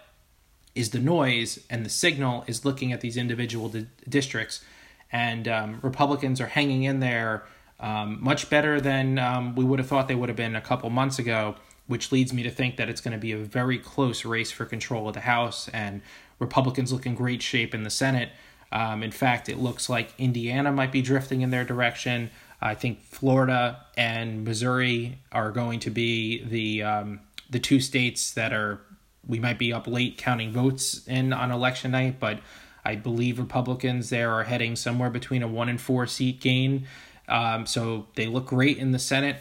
is 0.76 0.90
the 0.90 1.00
noise, 1.00 1.60
and 1.70 1.86
the 1.86 1.90
signal 1.90 2.44
is 2.48 2.66
looking 2.66 2.92
at 2.92 3.02
these 3.02 3.16
individual 3.16 3.70
di- 3.70 3.88
districts. 4.08 4.64
And 5.12 5.48
um, 5.48 5.80
Republicans 5.82 6.42
are 6.42 6.48
hanging 6.48 6.84
in 6.84 7.00
there 7.00 7.44
um, 7.80 8.18
much 8.22 8.50
better 8.50 8.80
than 8.80 9.20
um, 9.20 9.56
we 9.56 9.64
would 9.64 9.80
have 9.80 9.88
thought 9.88 10.08
they 10.08 10.16
would 10.16 10.30
have 10.30 10.36
been 10.36 10.56
a 10.56 10.62
couple 10.62 10.90
months 10.90 11.20
ago, 11.20 11.56
which 11.88 12.12
leads 12.12 12.34
me 12.34 12.44
to 12.44 12.50
think 12.50 12.78
that 12.78 12.90
it's 12.90 13.02
going 13.02 13.14
to 13.14 13.20
be 13.20 13.32
a 13.32 13.38
very 13.38 13.78
close 13.78 14.26
race 14.26 14.52
for 14.52 14.66
control 14.66 15.08
of 15.08 15.14
the 15.14 15.22
House, 15.22 15.68
and 15.70 16.02
Republicans 16.40 16.92
look 16.92 17.06
in 17.06 17.16
great 17.16 17.42
shape 17.42 17.74
in 17.76 17.84
the 17.84 17.90
Senate. 17.90 18.30
Um, 18.72 19.04
in 19.04 19.12
fact, 19.12 19.48
it 19.50 19.58
looks 19.58 19.90
like 19.90 20.14
Indiana 20.18 20.72
might 20.72 20.92
be 20.92 21.02
drifting 21.02 21.42
in 21.42 21.50
their 21.50 21.64
direction. 21.64 22.32
I 22.62 22.76
think 22.76 23.04
Florida 23.04 23.86
and 23.96 24.44
Missouri 24.44 25.20
are 25.32 25.52
going 25.52 25.80
to 25.82 25.90
be 25.90 26.44
the 26.44 26.84
um, 26.84 27.20
the 27.50 27.60
two 27.60 27.80
states 27.80 28.32
that 28.32 28.54
are 28.54 28.82
we 29.28 29.40
might 29.40 29.60
be 29.60 29.72
up 29.72 29.88
late 29.88 30.18
counting 30.18 30.52
votes 30.52 31.08
in 31.08 31.34
on 31.34 31.52
election 31.52 31.92
night, 31.92 32.20
but 32.20 32.40
I 32.86 32.96
believe 32.96 33.40
Republicans 33.40 34.10
there 34.10 34.32
are 34.32 34.44
heading 34.44 34.76
somewhere 34.76 35.10
between 35.10 35.42
a 35.44 35.48
one 35.48 35.70
and 35.70 35.82
four 35.82 36.06
seat 36.08 36.40
gain. 36.40 36.88
Um, 37.28 37.66
so 37.66 38.06
they 38.16 38.28
look 38.28 38.46
great 38.46 38.78
in 38.78 38.92
the 38.92 39.00
Senate. 39.00 39.38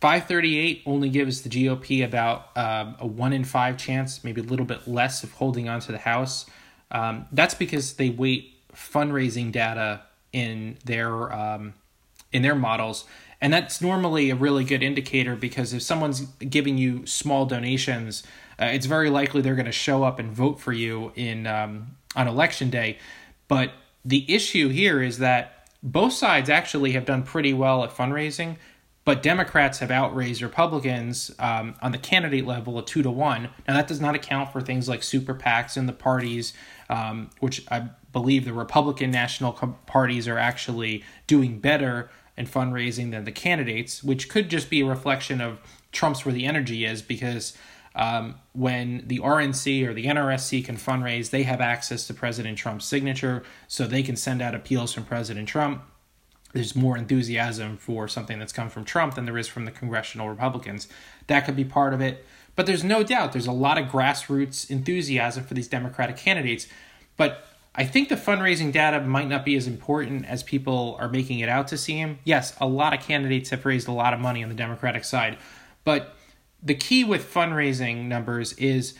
538 0.00 0.82
only 0.86 1.08
gives 1.08 1.42
the 1.42 1.48
GOP 1.48 2.04
about 2.04 2.56
um, 2.56 2.96
a 3.00 3.06
one 3.06 3.32
in 3.32 3.44
five 3.44 3.76
chance, 3.76 4.22
maybe 4.22 4.40
a 4.40 4.44
little 4.44 4.66
bit 4.66 4.86
less 4.86 5.24
of 5.24 5.32
holding 5.32 5.68
on 5.68 5.80
to 5.80 5.92
the 5.92 5.98
House. 5.98 6.46
Um, 6.90 7.26
that's 7.32 7.54
because 7.54 7.94
they 7.94 8.10
weight 8.10 8.54
fundraising 8.72 9.50
data 9.52 10.02
in 10.32 10.78
their 10.84 11.32
um, 11.32 11.74
in 12.32 12.42
their 12.42 12.54
models 12.54 13.04
And 13.40 13.52
that's 13.52 13.80
normally 13.80 14.30
a 14.30 14.34
really 14.34 14.64
good 14.64 14.82
indicator 14.82 15.36
because 15.36 15.72
if 15.72 15.82
someone's 15.82 16.20
giving 16.20 16.76
you 16.76 17.06
small 17.06 17.46
donations, 17.46 18.22
uh, 18.60 18.66
it's 18.66 18.86
very 18.86 19.10
likely 19.10 19.40
they're 19.40 19.54
going 19.54 19.66
to 19.66 19.72
show 19.72 20.02
up 20.02 20.18
and 20.18 20.32
vote 20.32 20.60
for 20.60 20.72
you 20.72 21.12
in 21.14 21.46
um, 21.46 21.96
on 22.16 22.28
election 22.28 22.70
day. 22.70 22.98
But 23.48 23.72
the 24.04 24.24
issue 24.32 24.68
here 24.68 25.02
is 25.02 25.18
that 25.18 25.68
both 25.82 26.12
sides 26.12 26.50
actually 26.50 26.92
have 26.92 27.04
done 27.04 27.22
pretty 27.22 27.52
well 27.52 27.84
at 27.84 27.90
fundraising, 27.90 28.56
but 29.04 29.22
Democrats 29.22 29.78
have 29.78 29.90
outraised 29.90 30.42
Republicans 30.42 31.30
um, 31.38 31.74
on 31.80 31.92
the 31.92 31.98
candidate 31.98 32.46
level 32.46 32.78
a 32.78 32.84
two 32.84 33.02
to 33.02 33.10
one. 33.10 33.48
Now 33.66 33.74
that 33.74 33.86
does 33.86 34.00
not 34.00 34.14
account 34.14 34.52
for 34.52 34.60
things 34.60 34.88
like 34.88 35.02
super 35.02 35.34
PACs 35.34 35.76
and 35.76 35.88
the 35.88 35.92
parties, 35.92 36.52
um, 36.90 37.30
which 37.40 37.64
I 37.70 37.88
believe 38.12 38.44
the 38.44 38.52
Republican 38.52 39.10
national 39.10 39.52
parties 39.86 40.28
are 40.28 40.38
actually 40.38 41.04
doing 41.26 41.60
better 41.60 42.10
in 42.36 42.46
fundraising 42.46 43.10
than 43.10 43.24
the 43.24 43.32
candidates, 43.32 44.02
which 44.02 44.28
could 44.28 44.48
just 44.48 44.70
be 44.70 44.80
a 44.80 44.86
reflection 44.86 45.40
of 45.40 45.58
Trump's 45.92 46.24
where 46.24 46.32
the 46.32 46.46
energy 46.46 46.84
is 46.84 47.02
because 47.02 47.56
um, 47.98 48.36
when 48.52 49.02
the 49.08 49.18
RNC 49.18 49.84
or 49.84 49.92
the 49.92 50.06
NRSC 50.06 50.64
can 50.64 50.76
fundraise, 50.76 51.30
they 51.30 51.42
have 51.42 51.60
access 51.60 52.06
to 52.06 52.14
President 52.14 52.56
Trump's 52.56 52.84
signature, 52.84 53.42
so 53.66 53.86
they 53.86 54.04
can 54.04 54.14
send 54.14 54.40
out 54.40 54.54
appeals 54.54 54.94
from 54.94 55.04
President 55.04 55.48
Trump. 55.48 55.82
There's 56.52 56.76
more 56.76 56.96
enthusiasm 56.96 57.76
for 57.76 58.06
something 58.06 58.38
that's 58.38 58.52
come 58.52 58.70
from 58.70 58.84
Trump 58.84 59.16
than 59.16 59.24
there 59.24 59.36
is 59.36 59.48
from 59.48 59.64
the 59.64 59.72
congressional 59.72 60.28
Republicans. 60.28 60.86
That 61.26 61.44
could 61.44 61.56
be 61.56 61.64
part 61.64 61.92
of 61.92 62.00
it. 62.00 62.24
But 62.54 62.66
there's 62.66 62.84
no 62.84 63.02
doubt 63.02 63.32
there's 63.32 63.46
a 63.46 63.52
lot 63.52 63.78
of 63.78 63.88
grassroots 63.88 64.70
enthusiasm 64.70 65.44
for 65.44 65.54
these 65.54 65.68
Democratic 65.68 66.16
candidates. 66.16 66.68
But 67.16 67.44
I 67.74 67.84
think 67.84 68.08
the 68.08 68.16
fundraising 68.16 68.72
data 68.72 69.00
might 69.00 69.28
not 69.28 69.44
be 69.44 69.56
as 69.56 69.66
important 69.66 70.24
as 70.26 70.42
people 70.44 70.96
are 71.00 71.08
making 71.08 71.40
it 71.40 71.48
out 71.48 71.68
to 71.68 71.78
seem. 71.78 72.20
Yes, 72.24 72.56
a 72.60 72.66
lot 72.66 72.94
of 72.94 73.00
candidates 73.00 73.50
have 73.50 73.66
raised 73.66 73.88
a 73.88 73.92
lot 73.92 74.14
of 74.14 74.20
money 74.20 74.42
on 74.42 74.48
the 74.48 74.54
Democratic 74.54 75.04
side, 75.04 75.36
but 75.84 76.16
the 76.62 76.74
key 76.74 77.04
with 77.04 77.32
fundraising 77.32 78.06
numbers 78.06 78.52
is 78.54 78.94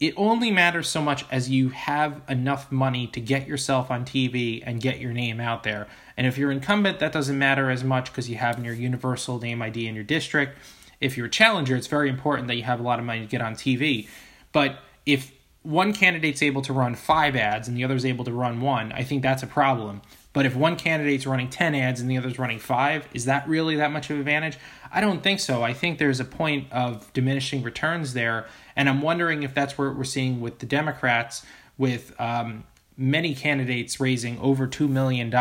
it 0.00 0.14
only 0.16 0.50
matters 0.50 0.88
so 0.88 1.02
much 1.02 1.26
as 1.30 1.50
you 1.50 1.68
have 1.68 2.22
enough 2.28 2.72
money 2.72 3.06
to 3.08 3.20
get 3.20 3.46
yourself 3.46 3.90
on 3.90 4.04
TV 4.04 4.62
and 4.64 4.80
get 4.80 4.98
your 4.98 5.12
name 5.12 5.40
out 5.40 5.62
there. 5.62 5.86
And 6.16 6.26
if 6.26 6.38
you're 6.38 6.50
incumbent, 6.50 7.00
that 7.00 7.12
doesn't 7.12 7.38
matter 7.38 7.70
as 7.70 7.84
much 7.84 8.10
because 8.10 8.28
you 8.28 8.36
have 8.36 8.64
your 8.64 8.72
universal 8.72 9.38
name 9.38 9.60
ID 9.60 9.86
in 9.86 9.94
your 9.94 10.04
district. 10.04 10.56
If 11.00 11.16
you're 11.16 11.26
a 11.26 11.30
challenger, 11.30 11.76
it's 11.76 11.86
very 11.86 12.08
important 12.08 12.48
that 12.48 12.56
you 12.56 12.62
have 12.62 12.80
a 12.80 12.82
lot 12.82 12.98
of 12.98 13.04
money 13.04 13.20
to 13.20 13.26
get 13.26 13.42
on 13.42 13.54
TV. 13.54 14.08
But 14.52 14.78
if 15.04 15.32
one 15.62 15.92
candidate's 15.92 16.42
able 16.42 16.62
to 16.62 16.72
run 16.72 16.94
five 16.94 17.36
ads 17.36 17.68
and 17.68 17.76
the 17.76 17.84
other's 17.84 18.06
able 18.06 18.24
to 18.24 18.32
run 18.32 18.62
one, 18.62 18.92
I 18.92 19.02
think 19.02 19.22
that's 19.22 19.42
a 19.42 19.46
problem. 19.46 20.00
But 20.32 20.46
if 20.46 20.54
one 20.54 20.76
candidate's 20.76 21.26
running 21.26 21.50
10 21.50 21.74
ads 21.74 22.00
and 22.00 22.08
the 22.08 22.16
other's 22.16 22.38
running 22.38 22.60
five, 22.60 23.08
is 23.12 23.24
that 23.24 23.48
really 23.48 23.76
that 23.76 23.90
much 23.90 24.10
of 24.10 24.16
an 24.16 24.20
advantage? 24.20 24.58
I 24.92 25.00
don't 25.00 25.22
think 25.22 25.40
so. 25.40 25.62
I 25.62 25.72
think 25.72 25.98
there's 25.98 26.20
a 26.20 26.24
point 26.24 26.70
of 26.70 27.12
diminishing 27.12 27.62
returns 27.62 28.14
there. 28.14 28.46
And 28.76 28.88
I'm 28.88 29.02
wondering 29.02 29.42
if 29.42 29.54
that's 29.54 29.76
what 29.76 29.96
we're 29.96 30.04
seeing 30.04 30.40
with 30.40 30.60
the 30.60 30.66
Democrats, 30.66 31.44
with 31.76 32.18
um, 32.20 32.64
many 32.96 33.34
candidates 33.34 33.98
raising 33.98 34.38
over 34.38 34.68
$2 34.68 34.88
million, 34.88 35.32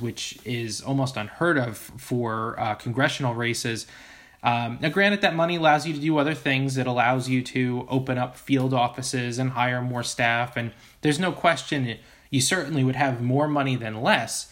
which 0.00 0.38
is 0.44 0.80
almost 0.80 1.16
unheard 1.16 1.58
of 1.58 1.76
for 1.76 2.58
uh, 2.60 2.74
congressional 2.76 3.34
races. 3.34 3.86
Um, 4.44 4.78
now, 4.80 4.90
granted, 4.90 5.22
that 5.22 5.34
money 5.34 5.56
allows 5.56 5.88
you 5.88 5.94
to 5.94 5.98
do 5.98 6.18
other 6.18 6.34
things. 6.34 6.76
It 6.76 6.86
allows 6.86 7.28
you 7.28 7.42
to 7.42 7.84
open 7.90 8.16
up 8.16 8.36
field 8.36 8.72
offices 8.72 9.40
and 9.40 9.50
hire 9.50 9.82
more 9.82 10.04
staff. 10.04 10.56
And 10.56 10.72
there's 11.00 11.18
no 11.18 11.32
question 11.32 11.96
you 12.30 12.40
certainly 12.40 12.84
would 12.84 12.96
have 12.96 13.22
more 13.22 13.48
money 13.48 13.76
than 13.76 14.02
less. 14.02 14.50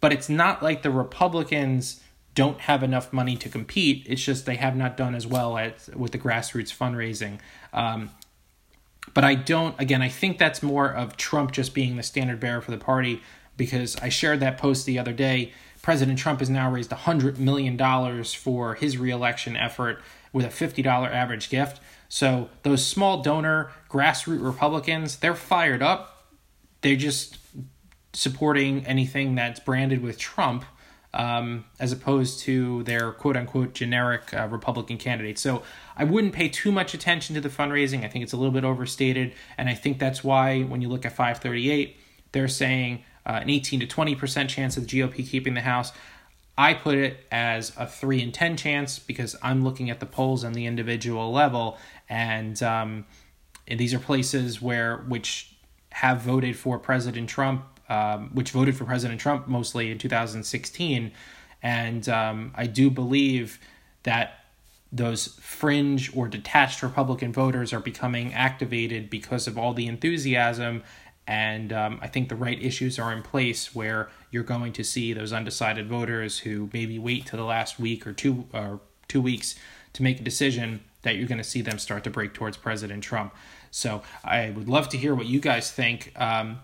But 0.00 0.12
it's 0.12 0.28
not 0.28 0.62
like 0.62 0.82
the 0.82 0.90
Republicans 0.90 2.00
don't 2.34 2.60
have 2.60 2.82
enough 2.82 3.12
money 3.12 3.36
to 3.36 3.48
compete. 3.48 4.06
It's 4.08 4.22
just 4.22 4.46
they 4.46 4.56
have 4.56 4.76
not 4.76 4.96
done 4.96 5.14
as 5.14 5.26
well 5.26 5.56
at, 5.58 5.88
with 5.94 6.12
the 6.12 6.18
grassroots 6.18 6.76
fundraising. 6.76 7.38
Um, 7.72 8.10
but 9.14 9.24
I 9.24 9.34
don't, 9.34 9.78
again, 9.80 10.02
I 10.02 10.08
think 10.08 10.38
that's 10.38 10.62
more 10.62 10.90
of 10.90 11.16
Trump 11.16 11.52
just 11.52 11.74
being 11.74 11.96
the 11.96 12.02
standard 12.02 12.40
bearer 12.40 12.60
for 12.60 12.70
the 12.70 12.78
party 12.78 13.20
because 13.56 13.96
I 13.96 14.08
shared 14.08 14.40
that 14.40 14.58
post 14.58 14.86
the 14.86 14.98
other 14.98 15.12
day 15.12 15.52
President 15.82 16.16
Trump 16.16 16.38
has 16.38 16.48
now 16.48 16.70
raised 16.70 16.90
$100 16.90 17.38
million 17.38 17.76
for 18.24 18.76
his 18.76 18.96
reelection 18.96 19.56
effort 19.56 20.00
with 20.32 20.46
a 20.46 20.48
$50 20.48 20.86
average 20.86 21.50
gift. 21.50 21.80
So 22.08 22.48
those 22.62 22.86
small 22.86 23.20
donor 23.20 23.72
grassroots 23.90 24.44
Republicans, 24.44 25.16
they're 25.16 25.34
fired 25.34 25.82
up. 25.82 26.11
They're 26.82 26.96
just 26.96 27.38
supporting 28.12 28.86
anything 28.86 29.34
that's 29.34 29.60
branded 29.60 30.02
with 30.02 30.18
Trump 30.18 30.64
um, 31.14 31.66
as 31.78 31.92
opposed 31.92 32.40
to 32.40 32.82
their 32.84 33.12
quote 33.12 33.36
unquote 33.36 33.74
generic 33.74 34.32
uh, 34.32 34.48
Republican 34.50 34.96
candidates. 34.96 35.40
So 35.42 35.62
I 35.96 36.04
wouldn't 36.04 36.32
pay 36.32 36.48
too 36.48 36.72
much 36.72 36.94
attention 36.94 37.34
to 37.34 37.40
the 37.40 37.48
fundraising. 37.48 38.04
I 38.04 38.08
think 38.08 38.22
it's 38.22 38.32
a 38.32 38.36
little 38.36 38.52
bit 38.52 38.64
overstated. 38.64 39.34
And 39.58 39.68
I 39.68 39.74
think 39.74 39.98
that's 39.98 40.24
why 40.24 40.62
when 40.62 40.80
you 40.80 40.88
look 40.88 41.04
at 41.04 41.12
538, 41.12 41.96
they're 42.32 42.48
saying 42.48 43.04
uh, 43.26 43.40
an 43.42 43.50
18 43.50 43.80
to 43.80 43.86
20% 43.86 44.48
chance 44.48 44.76
of 44.76 44.88
the 44.88 45.00
GOP 45.00 45.28
keeping 45.28 45.54
the 45.54 45.60
House. 45.60 45.92
I 46.56 46.74
put 46.74 46.96
it 46.96 47.26
as 47.30 47.72
a 47.76 47.86
3 47.86 48.22
in 48.22 48.32
10 48.32 48.56
chance 48.56 48.98
because 48.98 49.36
I'm 49.42 49.64
looking 49.64 49.90
at 49.90 50.00
the 50.00 50.06
polls 50.06 50.44
on 50.44 50.52
the 50.52 50.66
individual 50.66 51.32
level. 51.32 51.78
And, 52.08 52.62
um, 52.62 53.06
and 53.68 53.78
these 53.78 53.94
are 53.94 53.98
places 53.98 54.60
where, 54.60 54.98
which 54.98 55.51
have 55.92 56.20
voted 56.20 56.56
for 56.56 56.78
President 56.78 57.28
Trump, 57.28 57.64
um, 57.88 58.30
which 58.32 58.50
voted 58.50 58.76
for 58.76 58.84
President 58.84 59.20
Trump 59.20 59.46
mostly 59.46 59.90
in 59.90 59.98
2016. 59.98 61.12
And 61.62 62.08
um, 62.08 62.52
I 62.54 62.66
do 62.66 62.90
believe 62.90 63.58
that 64.02 64.38
those 64.90 65.28
fringe 65.40 66.14
or 66.14 66.28
detached 66.28 66.82
Republican 66.82 67.32
voters 67.32 67.72
are 67.72 67.80
becoming 67.80 68.34
activated 68.34 69.08
because 69.08 69.46
of 69.46 69.56
all 69.56 69.72
the 69.72 69.86
enthusiasm 69.86 70.82
and 71.26 71.72
um, 71.72 71.98
I 72.02 72.08
think 72.08 72.28
the 72.28 72.36
right 72.36 72.60
issues 72.60 72.98
are 72.98 73.12
in 73.12 73.22
place 73.22 73.74
where 73.74 74.10
you're 74.30 74.42
going 74.42 74.72
to 74.74 74.84
see 74.84 75.12
those 75.12 75.32
undecided 75.32 75.88
voters 75.88 76.40
who 76.40 76.68
maybe 76.72 76.98
wait 76.98 77.26
to 77.26 77.36
the 77.36 77.44
last 77.44 77.78
week 77.78 78.06
or 78.06 78.12
two 78.12 78.46
or 78.52 78.80
two 79.08 79.22
weeks 79.22 79.54
to 79.92 80.02
make 80.02 80.20
a 80.20 80.24
decision 80.24 80.80
that 81.02 81.16
you're 81.16 81.28
going 81.28 81.38
to 81.38 81.44
see 81.44 81.60
them 81.60 81.78
start 81.78 82.04
to 82.04 82.10
break 82.10 82.32
towards 82.34 82.56
President 82.56 83.04
Trump. 83.04 83.34
So 83.72 84.02
I 84.22 84.50
would 84.50 84.68
love 84.68 84.90
to 84.90 84.98
hear 84.98 85.14
what 85.14 85.26
you 85.26 85.40
guys 85.40 85.72
think. 85.72 86.12
Um, 86.14 86.60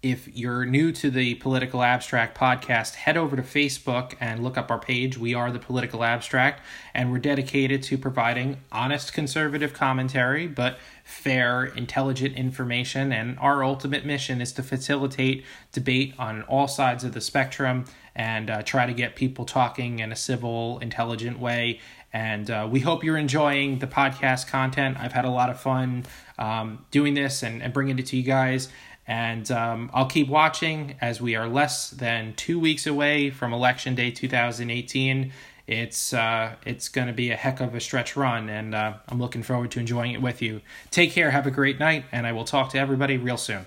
if 0.00 0.28
you're 0.36 0.64
new 0.64 0.92
to 0.92 1.10
the 1.10 1.34
Political 1.34 1.82
Abstract 1.82 2.38
podcast, 2.38 2.94
head 2.94 3.16
over 3.16 3.34
to 3.34 3.42
Facebook 3.42 4.14
and 4.20 4.44
look 4.44 4.56
up 4.56 4.70
our 4.70 4.78
page. 4.78 5.18
We 5.18 5.34
are 5.34 5.50
the 5.50 5.58
Political 5.58 6.04
Abstract, 6.04 6.62
and 6.94 7.10
we're 7.10 7.18
dedicated 7.18 7.82
to 7.82 7.98
providing 7.98 8.58
honest 8.70 9.12
conservative 9.12 9.72
commentary, 9.72 10.46
but 10.46 10.78
fair, 11.02 11.64
intelligent 11.64 12.36
information. 12.36 13.10
And 13.10 13.36
our 13.40 13.64
ultimate 13.64 14.06
mission 14.06 14.40
is 14.40 14.52
to 14.52 14.62
facilitate 14.62 15.44
debate 15.72 16.14
on 16.16 16.42
all 16.42 16.68
sides 16.68 17.02
of 17.02 17.12
the 17.12 17.20
spectrum 17.20 17.84
and 18.14 18.50
uh, 18.50 18.62
try 18.62 18.86
to 18.86 18.92
get 18.92 19.16
people 19.16 19.44
talking 19.44 19.98
in 19.98 20.12
a 20.12 20.16
civil, 20.16 20.78
intelligent 20.78 21.40
way. 21.40 21.80
And 22.12 22.50
uh, 22.50 22.68
we 22.70 22.80
hope 22.80 23.04
you're 23.04 23.18
enjoying 23.18 23.80
the 23.80 23.86
podcast 23.86 24.46
content. 24.46 24.96
I've 24.98 25.12
had 25.12 25.24
a 25.24 25.30
lot 25.30 25.50
of 25.50 25.60
fun 25.60 26.06
um, 26.38 26.84
doing 26.90 27.14
this 27.14 27.42
and, 27.42 27.62
and 27.62 27.72
bringing 27.72 27.98
it 27.98 28.06
to 28.06 28.16
you 28.16 28.22
guys. 28.22 28.68
And 29.06 29.50
um, 29.50 29.90
I'll 29.94 30.06
keep 30.06 30.28
watching 30.28 30.96
as 31.00 31.20
we 31.20 31.34
are 31.34 31.48
less 31.48 31.90
than 31.90 32.34
two 32.34 32.60
weeks 32.60 32.86
away 32.86 33.30
from 33.30 33.52
Election 33.52 33.94
Day 33.94 34.10
2018. 34.10 35.32
It's 35.66 36.14
uh, 36.14 36.54
it's 36.64 36.88
going 36.88 37.08
to 37.08 37.12
be 37.12 37.30
a 37.30 37.36
heck 37.36 37.60
of 37.60 37.74
a 37.74 37.80
stretch 37.80 38.16
run, 38.16 38.48
and 38.48 38.74
uh, 38.74 38.94
I'm 39.06 39.20
looking 39.20 39.42
forward 39.42 39.70
to 39.72 39.80
enjoying 39.80 40.12
it 40.12 40.22
with 40.22 40.40
you. 40.40 40.62
Take 40.90 41.12
care, 41.12 41.30
have 41.30 41.46
a 41.46 41.50
great 41.50 41.78
night, 41.78 42.06
and 42.10 42.26
I 42.26 42.32
will 42.32 42.44
talk 42.44 42.70
to 42.70 42.78
everybody 42.78 43.18
real 43.18 43.36
soon. 43.36 43.66